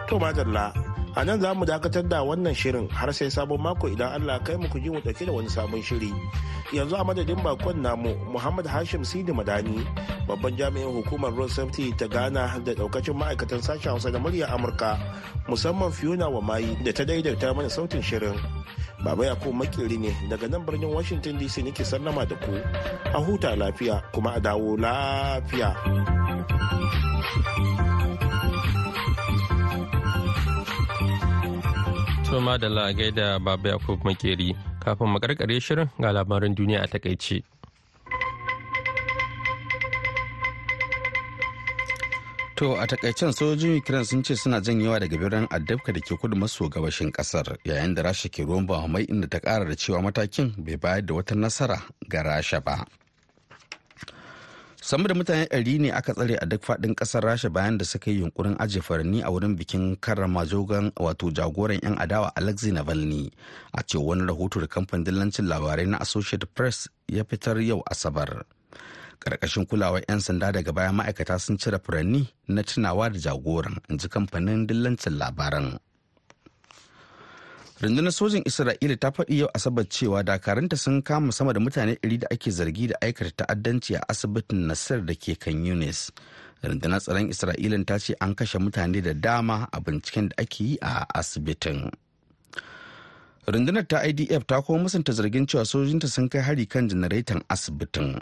To 0.09 0.18
madalla 0.18 0.88
a 1.18 1.24
nan 1.26 1.40
za 1.42 1.50
mu 1.54 1.64
dakatar 1.66 2.07
da 2.09 2.22
wannan 2.22 2.54
shirin 2.54 2.87
har 2.94 3.11
sai 3.12 3.26
sabon 3.26 3.59
mako 3.61 3.88
idan 3.90 4.14
Allah 4.22 4.38
kai 4.46 4.54
mu 4.57 4.68
ku 4.70 4.78
ji 4.78 4.87
mu 4.90 5.00
ɗauke 5.02 5.26
da 5.26 5.33
wani 5.35 5.50
sabon 5.50 5.83
shiri. 5.83 6.14
Yanzu 6.72 6.94
a 6.94 7.02
madadin 7.04 7.42
bakon 7.42 7.83
namu 7.83 8.14
Muhammad 8.31 8.66
Hashim 8.70 9.02
Sidi 9.04 9.33
Madani 9.35 9.83
babban 10.31 10.54
jami'in 10.57 10.94
hukumar 10.94 11.35
road 11.37 11.50
safety 11.50 11.90
ta 11.98 12.07
Ghana 12.07 12.62
da 12.64 12.70
daukacin 12.78 13.18
ma'aikatan 13.18 13.59
sashen 13.59 13.90
Hausa 13.98 14.12
da 14.14 14.18
murya 14.22 14.46
Amurka 14.46 14.94
musamman 15.50 15.90
Fiona 15.92 16.31
wa 16.31 16.38
mayi 16.40 16.78
da 16.87 16.92
ta 16.94 17.02
daidaita 17.02 17.50
mana 17.57 17.66
sautin 17.68 17.98
shirin. 18.02 18.38
Baba 19.02 19.26
Yakubu 19.26 19.59
makiri 19.59 19.98
ne 19.98 20.14
daga 20.31 20.46
nan 20.48 20.62
birnin 20.64 20.94
Washington 20.94 21.35
DC 21.38 21.64
nake 21.66 21.83
sallama 21.83 22.22
da 22.31 22.37
ku. 22.38 22.54
A 23.11 23.18
huta 23.18 23.59
lafiya 23.59 24.02
kuma 24.14 24.38
a 24.38 24.40
dawo 24.40 24.78
lafiya. 24.78 25.74
Soma 32.30 32.58
da 32.58 32.68
la 32.68 32.92
gaida 32.92 33.38
Baba 33.38 33.68
Yakub 33.68 34.04
Makeri 34.04 34.52
kafin 34.84 35.08
makarkare 35.08 35.60
shirin 35.60 35.88
ga 36.00 36.12
labaran 36.12 36.54
duniya 36.54 36.82
a 36.84 36.86
taƙaice. 36.86 37.42
To 42.58 42.74
a 42.74 42.86
takaicen 42.86 43.32
sojojin 43.32 43.76
Ukraine 43.78 44.04
sun 44.04 44.22
ce 44.24 44.34
suna 44.36 44.60
janyewa 44.60 44.98
daga 45.00 45.16
birnin 45.16 45.46
Addabka 45.48 45.92
da 45.94 46.00
ke 46.00 46.18
kudu 46.20 46.36
maso 46.36 46.68
gabashin 46.68 47.12
ƙasar 47.12 47.56
yayin 47.64 47.94
da 47.94 48.02
Rasha 48.02 48.28
ke 48.28 48.42
ruwan 48.44 48.66
bahamai 48.66 49.06
inda 49.08 49.28
ta 49.30 49.38
kara 49.38 49.64
da 49.64 49.74
cewa 49.76 50.02
matakin 50.02 50.52
bai 50.58 50.76
bayar 50.76 51.06
da 51.06 51.14
wata 51.14 51.34
nasara 51.34 51.80
ga 52.08 52.22
Rasha 52.22 52.60
ba. 52.60 52.84
Sama 54.88 55.05
da 55.09 55.12
mutane 55.14 55.44
ɗari 55.53 55.74
ne 55.81 55.90
aka 55.92 56.12
tsare 56.16 56.35
a 56.40 56.46
duk 56.46 56.64
faɗin 56.64 56.94
ƙasar 56.96 57.20
rasha 57.24 57.51
bayan 57.53 57.77
da 57.79 57.85
suka 57.85 58.11
yi 58.11 58.20
yunkurin 58.24 58.57
ajiye 58.59 58.81
furanni 58.83 59.20
a 59.22 59.29
wurin 59.31 59.53
bikin 59.57 59.96
karrama 60.01 60.46
jogon 60.48 60.92
wato 60.96 61.29
jagoran 61.31 61.77
'yan 61.85 62.01
adawa 62.01 62.33
alexei 62.37 62.72
navalny. 62.72 63.29
A 63.77 63.83
ce 63.85 63.98
wani 64.01 64.22
rahoto 64.24 64.61
da 64.61 64.66
kamfanin 64.66 65.05
dillancin 65.05 65.44
labarai 65.44 65.85
na 65.87 65.98
associated 66.01 66.48
press 66.55 66.88
ya 67.07 67.24
fitar 67.29 67.61
yau 67.61 67.83
asabar. 67.85 68.48
Ƙarƙashin 69.20 69.68
kulawar 69.68 70.01
'yan 70.09 70.20
sanda 70.24 70.53
daga 70.57 70.72
baya 70.72 70.88
ma'aikata 70.92 71.37
sun 71.38 71.59
cire 71.61 71.77
furanni 71.85 72.24
na 72.48 72.62
tunawa 72.64 73.12
da 73.12 73.18
jagoran 73.20 73.77
in 73.92 73.98
ji 73.98 74.09
kamfanin 74.09 74.64
dillancin 74.66 75.18
labaran. 75.20 75.77
Rundunar 77.82 78.12
sojin 78.12 78.42
isra'ila 78.50 78.96
ta 79.02 79.10
faɗi 79.16 79.38
yau 79.40 79.48
asabar 79.54 79.84
cewa 79.94 80.22
dakaranta 80.22 80.76
sun 80.76 81.02
kama 81.02 81.32
sama 81.32 81.52
da 81.52 81.60
mutane 81.60 81.94
100 82.02 82.18
da 82.18 82.26
ake 82.34 82.50
zargi 82.50 82.86
da 82.90 82.96
aikata 83.00 83.30
ta'addanci 83.44 83.94
a 83.96 84.00
asibitin 84.12 84.66
nasir 84.68 85.00
da 85.08 85.14
ke 85.14 85.32
kan 85.38 85.64
yunis. 85.66 86.10
Rundunar 86.62 87.00
tsaron 87.00 87.30
isra'ila 87.30 87.78
ta 87.86 87.98
ce 87.98 88.12
an 88.20 88.34
kashe 88.34 88.58
mutane 88.58 88.98
da 89.06 89.12
dama 89.14 89.68
a 89.72 89.78
binciken 89.80 90.28
da 90.30 90.34
ake 90.42 90.60
yi 90.64 90.74
a 90.82 91.06
asibitin. 91.20 91.90
Rundunar 93.46 93.86
ta 93.90 94.02
idf 94.10 94.42
ta 94.48 94.56
kuma 94.64 94.82
musanta 94.84 95.12
zargin 95.18 95.46
cewa 95.46 95.64
sojinta 95.64 96.08
sun 96.08 96.28
kai 96.28 96.42
hari 96.46 96.66
kan 96.66 96.88
janareton 96.90 97.40
asibitin. 97.54 98.18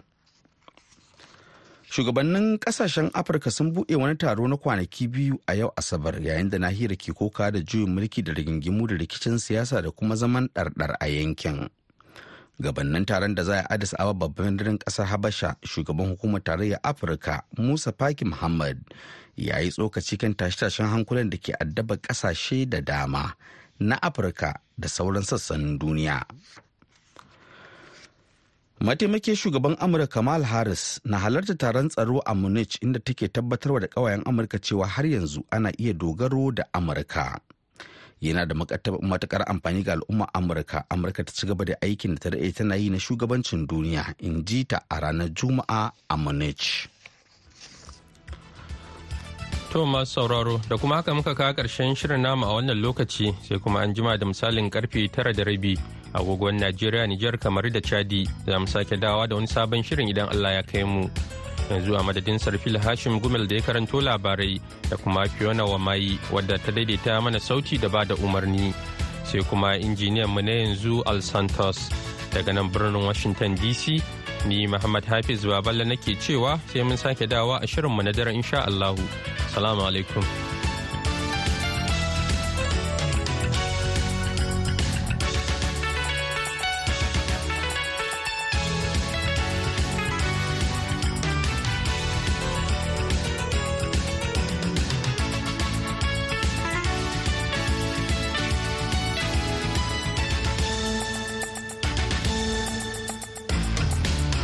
Shugabannin 1.90 2.58
ƙasashen 2.58 3.10
afirka 3.14 3.50
sun 3.50 3.72
buɗe 3.72 3.96
wani 3.96 4.16
taro 4.16 4.46
na 4.48 4.56
kwanaki 4.56 5.08
biyu 5.08 5.38
a 5.46 5.54
yau 5.54 5.72
asabar 5.76 6.18
yayin 6.22 6.50
da 6.50 6.58
nahiyar 6.58 6.96
ke 6.98 7.12
koka 7.14 7.50
da 7.50 7.60
juyin 7.60 7.88
mulki 7.94 8.22
da 8.24 8.32
rigingimu 8.34 8.86
da 8.88 8.94
rikicin 8.96 9.38
siyasa 9.38 9.82
da 9.82 9.90
kuma 9.90 10.16
zaman 10.16 10.48
ɗarɗar 10.54 10.96
a 11.00 11.06
yankin. 11.06 11.68
Gabannin 12.60 13.04
taron 13.06 13.34
da 13.34 13.44
za 13.44 13.60
a 13.60 13.66
addis 13.74 13.94
ababa 13.98 14.28
babban 14.28 14.56
birnin 14.56 14.78
ƙasar 14.78 15.06
habasha 15.06 15.56
shugaban 15.62 16.08
hukumar 16.16 16.42
tarayyar 16.42 16.80
afirka 16.82 17.42
musa 17.58 17.92
faki 17.92 18.24
muhammad 18.24 18.78
ya 19.36 19.58
yi 19.60 19.70
tsokaci 19.70 20.16
kan 20.18 20.34
tashe-tashen 20.34 20.86
hankulan 20.90 21.30
da 21.30 21.36
ke 21.38 21.52
addaba 21.60 21.96
ƙasashe 21.96 22.66
da 22.68 22.80
dama 22.80 23.36
na 23.78 23.96
afirka 24.02 24.58
da 24.78 24.88
sauran 24.88 25.22
sassan 25.22 25.78
duniya. 25.78 26.24
Mataimakin 28.80 29.36
shugaban 29.36 29.76
amurka 29.80 30.06
kamal 30.06 30.42
harris 30.44 31.00
na 31.04 31.18
halarta 31.18 31.54
taron 31.56 31.88
tsaro 31.88 32.20
a 32.26 32.34
munich 32.34 32.76
inda 32.84 33.00
take 33.00 33.28
tabbatarwa 33.28 33.80
da 33.80 33.88
kawayen 33.88 34.22
amurka 34.28 34.58
cewa 34.58 34.86
har 34.86 35.06
yanzu 35.06 35.44
ana 35.50 35.72
iya 35.80 35.92
dogaro 35.92 36.52
da 36.52 36.64
amurka. 36.72 37.40
Yana 38.20 38.46
da 38.46 38.54
matuƙar 38.54 39.44
amfani 39.48 39.82
ga 39.84 39.92
al'ummar 39.92 40.28
amurka. 40.34 40.84
Amurka 40.90 41.24
ta 41.24 41.32
ci 41.32 41.46
gaba 41.46 41.64
da 41.64 41.74
aikin 41.82 42.14
da 42.14 42.20
ta 42.20 42.30
daɗe 42.30 42.52
tana 42.54 42.76
yi 42.76 42.90
na 42.90 42.96
shugabancin 42.98 43.66
duniya 43.66 44.14
in 44.20 44.44
ji 44.44 44.64
ta 44.64 44.80
a 44.90 45.00
ranar 45.00 45.28
juma'a 45.32 45.92
a 46.10 46.16
munich. 46.16 46.88
To 49.72 49.84
masu 49.84 50.12
sauraro 50.20 50.60
da 50.68 50.76
kuma 50.76 50.96
haka 50.96 51.14
muka 51.14 51.34
kawo 51.34 51.52
ƙarshen 51.52 51.96
shirin 51.96 52.20
namu 52.22 52.44
a 52.46 52.52
wannan 52.56 52.80
lokaci 52.80 53.34
sai 53.44 53.58
kuma 53.58 53.80
an 53.80 53.94
jima 53.94 54.18
da 54.18 54.26
misalin 54.26 54.70
ƙarfe 54.70 55.12
tara 55.12 55.32
da 55.32 55.44
rabi. 55.44 55.76
Agogon 56.16 56.58
Najeriya 56.58 57.06
Nijar 57.06 57.38
kamar 57.38 57.68
da 57.70 57.80
Chadi 57.80 58.26
za 58.46 58.58
mu 58.58 58.66
sake 58.66 58.96
dawa 58.96 59.28
da 59.28 59.36
wani 59.36 59.46
sabon 59.46 59.82
shirin 59.84 60.08
idan 60.08 60.28
Allah 60.32 60.54
ya 60.54 60.62
kai 60.62 60.84
mu. 60.84 61.08
Yanzu 61.70 61.94
a 61.98 62.02
madadin 62.02 62.38
Sarfil 62.40 62.78
Hashim 62.80 63.20
Gumel 63.20 63.46
da 63.48 63.56
ya 63.56 63.62
karanto 63.62 64.00
labarai 64.00 64.60
da 64.90 64.96
kuma 64.96 65.28
Fiona 65.28 65.64
Wamayi 65.64 66.18
wadda 66.32 66.58
ta 66.58 66.72
daidaita 66.72 67.20
mana 67.22 67.38
sauti 67.38 67.78
da 67.80 67.88
ba 67.88 68.04
da 68.04 68.14
umarni. 68.16 68.72
Sai 69.24 69.42
kuma 69.44 69.76
injiniyan 69.76 70.28
mu 70.32 70.40
na 70.42 70.52
yanzu 70.52 71.02
Al 71.06 71.20
Santos 71.20 71.90
daga 72.32 72.52
nan 72.54 72.70
birnin 72.70 73.04
Washington 73.04 73.54
DC 73.56 74.00
ni 74.46 74.66
Muhammad 74.66 75.04
Hafiz 75.04 75.42
Baballa 75.44 75.84
nake 75.84 76.14
cewa 76.20 76.60
sai 76.72 76.82
mun 76.82 76.96
sake 76.96 77.26
dawa 77.26 77.58
a 77.62 77.66
shirinmu 77.66 78.02
na 78.04 78.12
daren 78.12 78.36
insha 78.38 78.62
Allahu. 78.66 79.02
Salamu 79.54 79.82
alaikum. 79.90 80.45